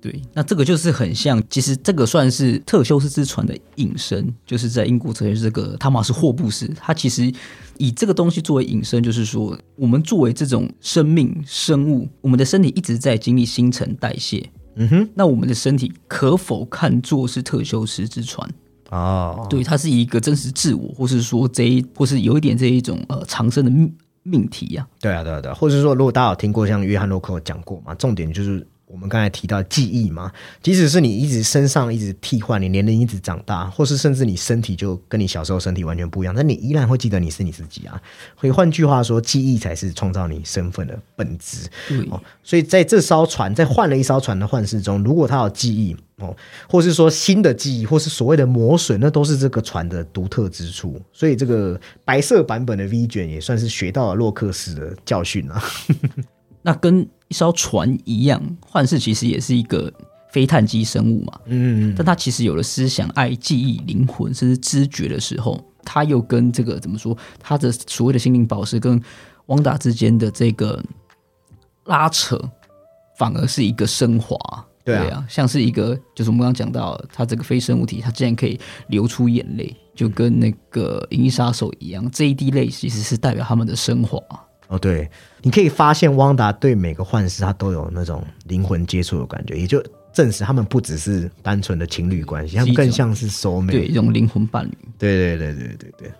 [0.00, 7.32] 对，那这个就是很像，其实这个算是特修斯之船的引申，就是在英国哲学这个汤马斯霍布斯，他其实
[7.78, 18.52] 以这个东西作为引申，就是说我们作为这种生命生物，我们的身体一直在经历新陈代谢，嗯哼，那我们的身体可否看作是特修斯之船？
[18.92, 23.90] 哦，对，它是一个真实自我，或是说这一，或是有一点这一种呃长生的命
[24.22, 30.30] 命题呀、对啊，对啊，对啊，或者说，如果大家有听过像约翰洛克讲过嘛，重点就是我们刚才提到记忆嘛，
[30.62, 37.98] 即使是你一直身上一直替换，你年龄一直长大，或是甚至你身体就跟你小时候身体完全不一样，但你依然会记得你是你自己啊。
[38.38, 41.66] 所以换句话说，记忆才是创造你身份的本质。
[42.10, 46.36] 哦，所以在这艘船在换了一艘船的幻视中，如果它有记忆哦，
[46.68, 51.00] 或是说新的记忆，或是所谓的磨损，那都是这个船的独特之处。
[51.14, 55.64] 所以这个白色版本的 V 卷也算是学到了洛克斯的教训啊。
[56.64, 59.90] 那跟一艘船一样，幻视其实也是一个
[60.30, 67.16] 非碳基生物嘛，嗯，但它其实有了思想、爱、记忆、灵魂，甚至知觉的时候，它又跟这个怎么说？
[67.40, 69.00] 它的所谓的心灵宝石跟
[69.46, 70.78] 汪达之间的这个
[71.86, 72.38] 拉扯，
[73.16, 74.36] 反而是一个升华。
[74.84, 84.20] 对啊像是一个，就是我们刚刚讲到，它这个非生物体，它竟然可以流出眼泪，就跟那个《银翼杀手》一样，这一滴泪其实是代表他们的升华。
[84.72, 85.06] 哦，对，
[85.42, 93.72] 你可以发现汪达对每个幻视他都有那种灵魂接触的感觉，也就证实他们不只是单纯的情侣关系，他们更像是 soul mate。
[93.72, 94.72] 对，一种灵魂伴侣。
[94.98, 96.08] 对对对对对对。
[96.08, 96.16] 好，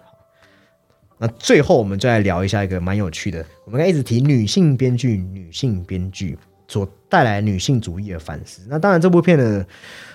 [1.16, 6.36] 那最后我们就来聊一下一个蛮有趣的，我们刚才一直提女性编剧，女性编剧
[6.68, 8.60] 所带来女性主义的反思。
[8.68, 9.66] 那当然，这部片的，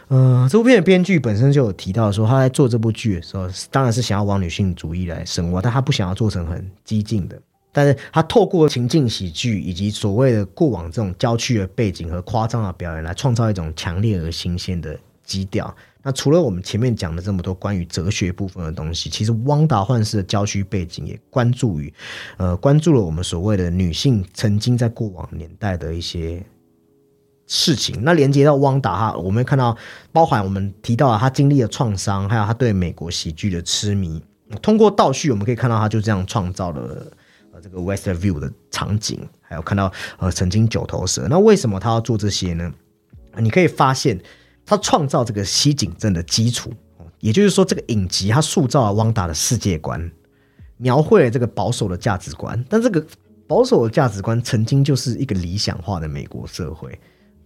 [0.09, 7.41] 呃，这部片的编剧本身就有提到说，他在做这部剧的时候，当然是想要往女性主义来深挖，但他不想要做成很激进的。
[7.77, 15.71] 但是他透过情境喜剧以及所谓的过往这种郊区的背景和夸张的表演，来创造一种强烈而新鲜的基调。
[16.01, 21.93] 那除了我们前面讲的这么多关于哲学部分的东西，其实汪达幻视的郊区背景也关注于，
[22.37, 26.43] 呃，关注了我们所谓的女性曾经在过往年代的一些
[27.45, 28.03] 事情。
[28.03, 29.77] 那连接到汪达哈，我们看到
[30.11, 34.19] 包含我们提到了他经历的创伤，还有他对美国喜剧的痴迷。
[34.63, 37.05] 通过倒叙，我们可以看到他就这样创造了
[37.69, 41.27] 这个 West View 的场景，还有看到呃曾经九头蛇。
[41.29, 42.71] 那为什么他要做这些呢？
[43.37, 44.17] 你可以发现，
[44.65, 46.71] 他创造这个西井镇的基础，
[47.19, 50.09] 也就是说，这个影集它塑造了汪达的世界观，
[50.77, 52.63] 描绘了这个保守的价值观。
[52.69, 53.05] 但这个
[53.45, 56.97] 保守的价值观曾经就是一个理想化的美国社会。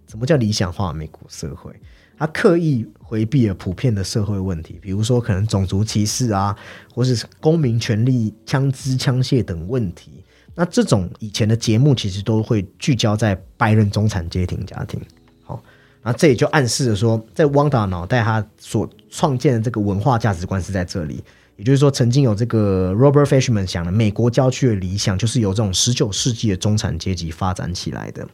[0.07, 1.73] 什么叫理想化的美国社会？
[2.21, 6.55] 他刻意回避了普遍的社会问题，比如说可能种族歧视啊，
[6.93, 10.23] 或是公民权利、枪支枪械等问题。
[10.53, 15.01] 那这种以前的节目其实都会聚焦在白人中产阶庭家庭。
[15.41, 15.63] 好，
[16.03, 21.23] 那这也就暗示了说，在汪达脑袋他所创建的这个文化价值观是在这里。
[21.55, 28.27] 也就是说，曾经有这个 Robert Fishman 想的美国郊区的理想，就是由这种十九世纪的中产阶级发展起来的。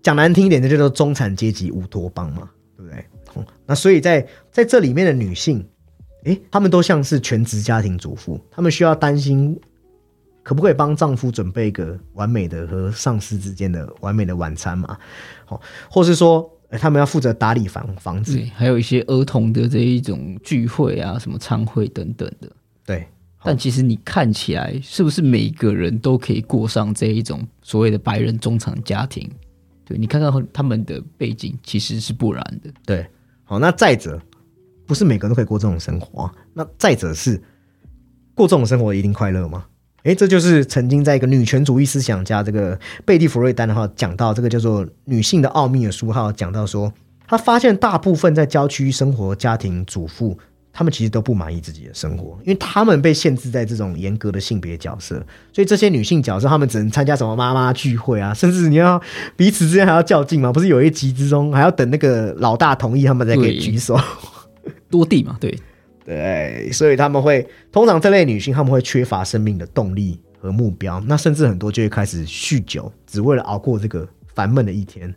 [0.00, 3.04] 讲难听一点，这叫做中产阶级乌托邦嘛，对不对？
[3.34, 5.66] 哦、那所以在在这里面的女性，
[6.24, 9.58] 诶，她们都像是全职家庭主妇，她们需要担心
[10.42, 14.98] 可不可以帮丈夫准备一个完美的和上司之间的完美的晚餐嘛？
[15.44, 15.60] 好、
[15.90, 22.50] 或是说，呃她们要负责打理房房子，对，还有一些儿童的这一种聚会啊，什么餐会等等的。
[22.84, 23.06] 对，
[23.44, 29.30] 但其实你看起来，是不是每个人都可以过上这一种所谓的白人中产家庭？
[29.84, 32.70] 对你看看他们的背景，其实是不然的。
[32.86, 33.06] 对，
[33.52, 34.18] 好，那再者，
[34.86, 36.32] 不是每个人都可以过这种生活啊。
[36.54, 37.38] 那再者是
[38.34, 39.66] 过这种生活一定快乐吗？
[40.04, 46.90] 诶，这就是曾经在一个女权主义思想家这个贝蒂·弗瑞丹的话讲到这个叫做《女性的奥秘》的书号，讲到说，
[47.26, 50.38] 他发现大部分在郊区生活家庭主妇，
[50.72, 55.16] 她们其实都不满意自己的生活，因为他们被限制在这种严格的性别角色，
[55.52, 59.00] 所以这些女性角色，她们只能参加什么妈妈聚会啊，甚至你要
[59.36, 63.98] 彼此之间还要较劲嘛，不是有一集之中还要等那个老大同意，他们才可以举手。
[64.88, 65.56] 多地嘛，对。
[66.04, 74.04] 对，所以他们会通常这类女性，他们会缺乏生命的动力和目标，那甚至很多就会开始酗酒，只为了熬过这个
[74.34, 75.14] 烦闷的一天。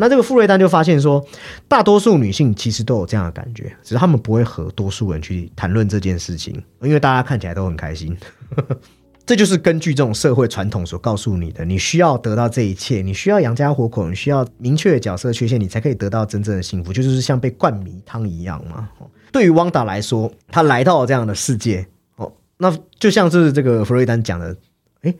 [0.00, 1.24] 那这个富瑞丹就发现说，
[1.68, 8.16] 大多数女性其实都有这样的感觉，只是他们不会和多数人去谈论这件事情，因为大家看起来都很开心。
[9.26, 18.88] 这就是根据这种社会传统所告诉你的，你需要得到这一切，你需要养家活口，你需要明确的角色缺陷，你才可以得到真正的幸福，就是像被灌迷汤一样嘛。
[19.32, 21.84] 对于汪达来说，他来到了这样的世界，
[22.14, 24.56] 哦，那就像是这个弗瑞丹讲的，
[25.02, 25.12] 诶，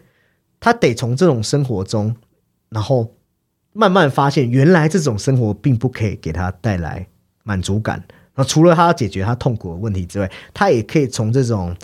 [0.61, 2.15] 他得从这种生活中，
[2.69, 3.13] 然后
[3.77, 7.07] 慢慢发现，原来这种生活并不可以给他带来
[7.45, 8.03] 满足感。
[8.35, 11.77] 那除了他要解决他痛苦的问题之外，他也可以从这种。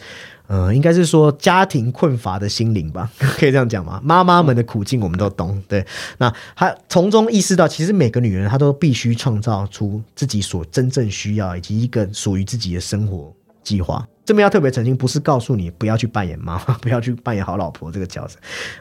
[0.49, 3.99] 呃，应该是说家庭困乏的心灵吧， 可以这样讲吗？
[4.05, 5.83] 妈妈们的苦境我们都懂，对。
[6.19, 13.33] 那他从中意识到，其实每个女人她都必须创造出自己所真正需要以及一个属于自己的生活
[13.63, 14.07] 计划。
[14.25, 18.39] 这边要特别澄清，不是告诉你不要去扮演妈妈， 不要去扮演好老婆这个角色，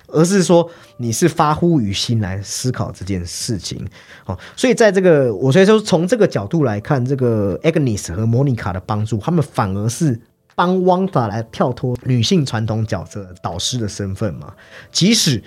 [0.07, 3.87] 而是说你是发乎于心来思考这件事情。
[4.23, 10.19] 好，所以在这个我所以说从这个角度来看，这个 Agnes 和莫妮卡的帮助，他们反而是。
[10.53, 14.53] 帮汪达来跳脱女性传统角色导师的身份嘛？
[14.91, 15.41] 即使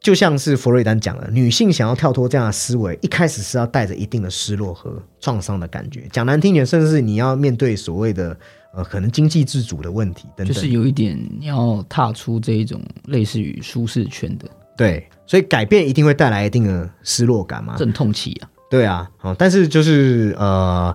[0.00, 6.06] 就像是弗瑞丹讲的，女性想要跳脱这样的思维，一开始是要带着一定的失落和创伤的感觉。
[6.12, 8.36] 讲难听点，甚至是你要面对所谓的
[8.74, 14.46] 呃可能经济自主的问题等等，就是有一点要踏出这一种类似于舒适圈的。
[14.76, 17.76] 对，所以改变一定会带来一定的失落感嘛？
[17.76, 18.50] 阵痛期啊。
[18.70, 20.94] 对啊，哦，但是就是呃，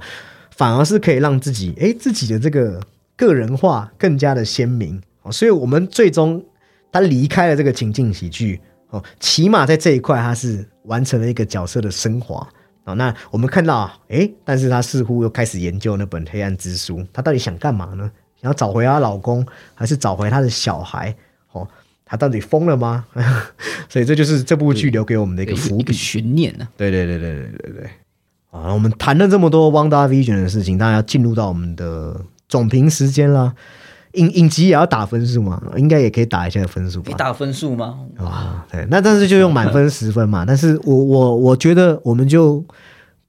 [0.52, 2.82] 反而是可以让自己哎自己的这个。
[3.20, 6.46] 个人化更加的鲜明哦，所以我们最终
[6.92, 8.62] 他离开了这个情境喜剧
[8.92, 12.48] 哦，起码在这一块他是完成了一个角色的升华
[12.88, 12.94] 啊。
[12.96, 18.10] 那我们看到哎，但是他似乎又开始研究那本黑暗之书，他到底想干嘛呢？
[18.42, 21.16] 想要找回她老公，还是找回他的小孩？
[21.52, 21.68] 哦，
[22.06, 23.06] 他到底疯了吗？
[23.90, 26.68] 所以这就是这部剧留给我们的一个伏笔悬念呢。
[26.78, 27.90] 对对对对对对对。
[28.50, 32.20] 啊，我们谈了这么多《Wanda Vision》的事情，当然要进入到我们的。
[32.50, 33.54] 总评时间啦，
[34.14, 35.62] 影影集也要打分数嘛？
[35.76, 37.14] 应该也可以打一下分数吧？
[37.18, 38.00] 打分数吗？
[38.20, 40.46] 哇，对，那但是就用满分十分嘛。
[40.46, 42.66] 但是我我我觉得我们就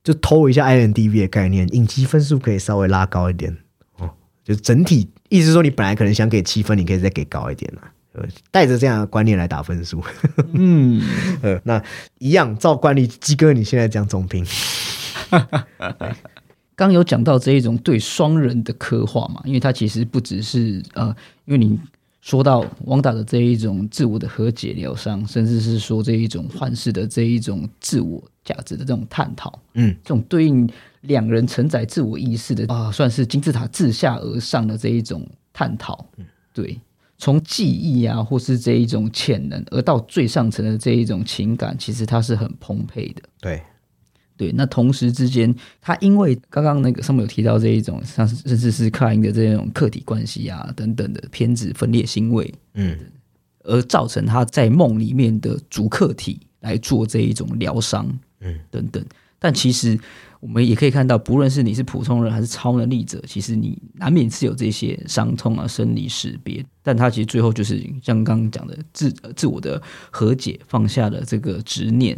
[0.03, 3.57] 就偷一下 INDV 的概念，影集分数可以稍微拉高一点
[3.99, 4.09] 哦。
[4.45, 7.83] 就整体意思说，你本来可能想给七分，你可以再给高一点了。
[8.15, 10.03] 呃，带着这样的观念来打分数。
[10.55, 11.03] 嗯，
[11.43, 11.83] 呃，那
[12.19, 14.47] 一样照惯例，鸡哥你现在讲总评。
[16.79, 21.09] 刚有讲到这一种对双人的刻画嘛，因为它其实不只是呃，
[21.45, 21.77] 因为你
[22.21, 30.71] 说到汪达的这一种自我的和解疗伤，甚至是说这一种幻视的这一种自我价值的这种探讨，嗯，这种对应
[31.01, 36.25] 两人承载自我意识的啊，算是金字塔自下而上的这一种探讨，嗯，
[36.55, 36.79] 对，
[37.17, 43.61] 从记忆啊，或是这一种潜能，而到最上层的这一种情感，其实它是很澎湃的，对。
[44.39, 52.97] 对，那同时之间，他因为刚刚那个上面有提到这一种，像甚至是克莱因的这种客体关系啊等等的偏执分裂行为，嗯，
[53.65, 58.07] 而造成他在梦里面的主客体来做这一种疗伤，
[58.41, 59.05] 嗯，等等。
[59.41, 59.99] 但其实
[60.41, 66.65] 我们也可以看到，不论是你是普通人还是超能力者，其实你难免是有这些伤痛啊、生离死别。
[66.83, 69.81] 但他其实最后就是像刚刚讲的自自我的
[70.11, 72.17] 和解，放下了这个执念。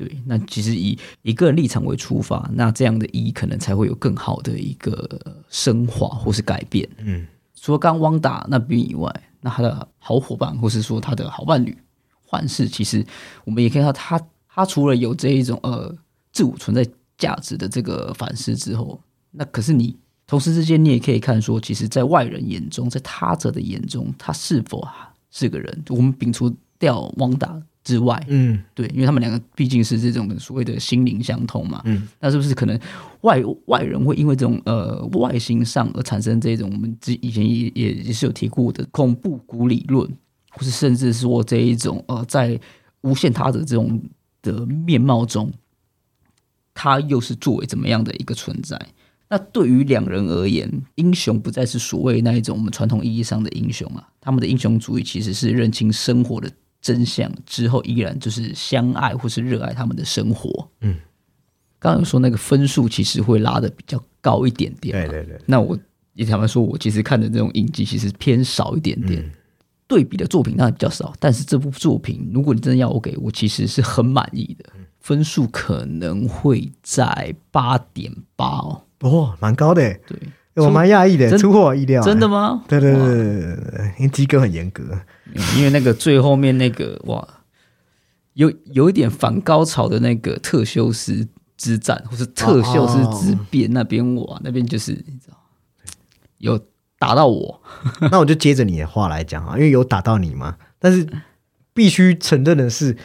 [0.00, 5.06] 对，那其实以一个人立场为出发，那这样的一可能才会有更好的一个
[5.50, 6.88] 升华或是改变。
[6.96, 11.76] 嗯，除了刚汪达那边以外，那他的好伙伴或是说他的好伴侣
[12.24, 13.04] 幻视，其实
[13.44, 15.94] 我们也可以看到他，他除了有这一种呃
[16.32, 16.82] 自我存在
[17.18, 18.98] 价值的这个反思之后，
[19.32, 19.94] 那可是你
[20.26, 24.88] 同时之间你也可以看说，其实，在外人眼中，在他者的眼中，他是否
[25.30, 25.84] 是个人？
[25.90, 27.60] 我们摒除掉汪达。
[27.82, 32.78] 之外，嗯，对，因为他们两个毕竟是这种所谓的心灵相通嘛，嗯，那是不是可能
[33.22, 40.06] 外外人会因为这种呃外形上而产生这种我们之以前也也也是有提过的恐怖谷理论，
[40.50, 42.60] 或是甚至说这一种呃在
[43.00, 44.00] 无限他者这种
[44.42, 45.50] 的面貌中，
[46.74, 48.78] 他又是作为怎么样的一个存在？
[49.32, 56.50] 那对于两人而言，英雄不再是所谓那一种我们传统意义上的英雄啊，他们的英雄主义其实是认清生活的
[56.80, 60.68] 真相之后，依然就是相爱或是热爱他们的生活。
[60.80, 60.96] 嗯，
[61.78, 65.78] 刚刚有说那个分数其实会拉的比较高一点点嘛，对对对，那我
[66.14, 69.30] 也坦白说，我其实看的这种影集其实偏少一点点。
[69.86, 74.70] 对比的作品当然比较少，但是这部作品，如果你真的要我给，我其实是很满意的，
[75.00, 78.82] 分数可能会在八点八哦。
[79.00, 82.00] 哦，蛮高的耶，对，我蛮讶异的，出乎我意料。
[82.04, 82.28] 真的？
[82.28, 82.62] 吗？
[82.68, 84.96] 对对对对对对对，因为鸡哥很严格。
[85.56, 87.26] 因为那个最后面那个哇，
[88.34, 91.26] 有有一点反高潮的那个特修斯
[91.56, 95.36] 之战，或是特修斯之变那边，哇，那边就是你知道，
[96.38, 96.58] 有
[96.98, 97.62] 打到我，
[98.10, 100.56] 那我就接着你的话来讲啊，因为有打到你嘛。
[100.78, 101.06] 但是
[101.74, 102.96] 必须承认的是，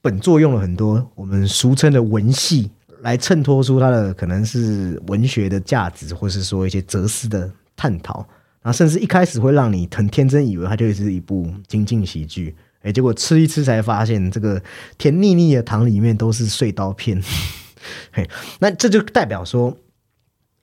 [0.00, 2.70] 本作用了很多我们俗称的文戏，
[3.02, 8.26] 来衬托出它的可能是文学的价值，或是说一些哲思的探讨。
[8.62, 14.62] 然后甚至一开始会让你很天真以为它就是一部精进喜剧，哎，结果吃一吃才发现，这个
[14.96, 17.22] 甜腻腻的糖里面都是碎刀片。
[18.12, 18.28] 嘿，
[18.60, 19.76] 那这就代表说。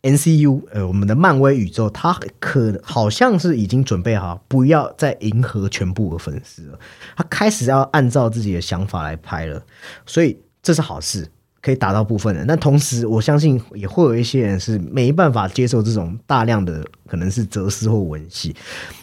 [0.05, 6.79] NCU，呃，我们的漫威宇宙，它可好像是已经准备好，不要再迎合全部的粉丝了，
[7.17, 9.65] 它开始要按照自己的想法来拍了，
[10.05, 11.27] 所以这是好事，
[11.65, 12.45] 可以达到部分人。
[12.47, 18.55] 但同时，我相信也会有一些人是没办法接受这种大量的可能是哲思或文戏。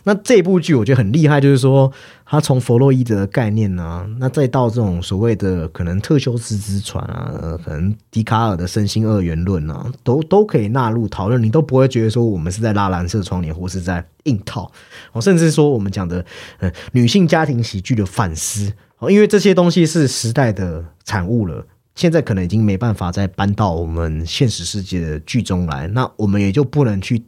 [0.04, 1.92] 那这部剧我觉得很厉害，就是说
[2.24, 14.70] 他从弗洛伊德的概念啊，那再到这种所谓的可能特修斯之船啊，呃，可能笛卡尔的身心二元论啊，都都可以纳入讨论，你都不会觉得说我们是在拉蓝色窗帘或是在硬套，
[15.10, 16.24] 哦，甚至说我们讲的
[16.60, 21.66] 呃女性家庭喜剧的反思，哦，因为这些东西是时代的产物了。
[21.94, 27.22] 现在可能已经没办法再搬到我们现实世界的剧中来，那我们也就不能去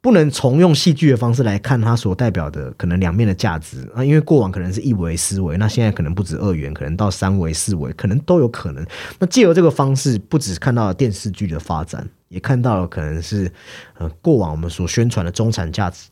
[0.00, 8.86] 不能从用戏剧的方式来看它所代表的可能两面的价值啊，因为过往可能是一维思维，那现在可能不止二元，可能到三维、四维，可能都有可能。
[9.18, 13.50] 那借由这个方式，不只看到了电视剧的发展，也看到了可能是
[13.98, 16.08] 呃过往我们所宣传的中产价值、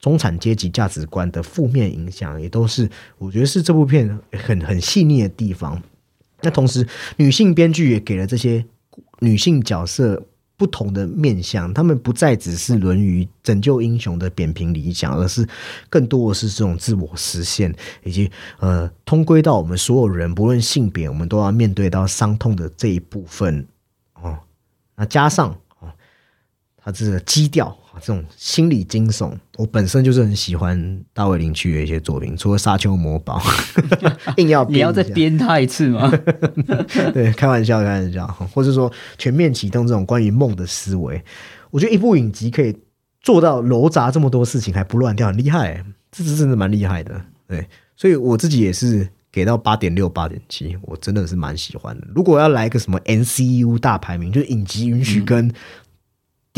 [0.00, 5.80] 中产阶级价值观的负面影响，也都是我觉得是这部片很很细腻的地方。
[6.40, 6.86] 那同时，
[7.16, 8.64] 女性编剧也给了这些
[9.20, 10.24] 女性角色
[10.56, 15.46] 不同的面向，她们不再只是沦于拯救英雄的扁平理想，而是
[15.88, 23.66] 更多的是这种自我实现，以及呃，通归到我们所有人，不论性别，我们都要面对到伤痛的这一部分
[24.14, 24.38] 哦。
[24.96, 25.88] 那加上哦，
[26.76, 33.38] 它这个基调，这种心理惊悚，我本身就是很喜欢大卫林区的一些作品，除了《沙丘魔堡》
[34.38, 36.10] 硬要你要再编他一次吗？
[37.12, 41.22] 对，开玩笑，开玩笑，或者说全面启动这种关于梦的思维，
[41.70, 42.76] 我觉得一部影集可以
[43.20, 47.20] 做到糅杂这么多事情还不乱掉，很厉害欸，这是真的蛮厉害的。
[47.46, 52.06] 对，所以我自己也是给到八点六、八点七，我真的是蛮喜欢的。
[52.14, 55.50] 如果要来一个什么 NCU 大排名，就是影集允许跟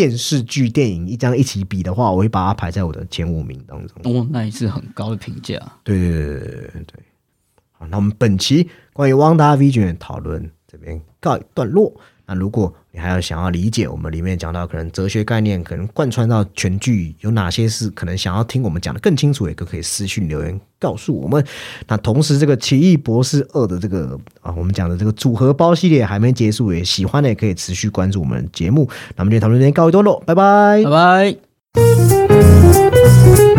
[0.01, 4.01] 电视剧、电影一张一起比的话，我会把它排在我的前五名当中。
[4.05, 5.61] 哦，那也是很高的评价。
[5.85, 7.05] 对对对对对对对。
[7.73, 11.95] 好，那我们本期关于汪达 Vision 的讨论这边告一段落。
[12.31, 21.45] 那如果你还要想要理解我们里面讲到可能哲学概念，可能贯穿到全剧有哪些是可能想要听我们讲的更清楚，也都可以私信留言告诉我们。
[21.89, 28.89] 那同时，这个《奇异博士二》的这个啊，我们讲的这个组合包系列还没结束，也喜欢的也可以持续关注我们节目。
[29.17, 31.35] 那我们今天讨论这边告一段落，拜拜拜
[31.75, 33.50] 拜。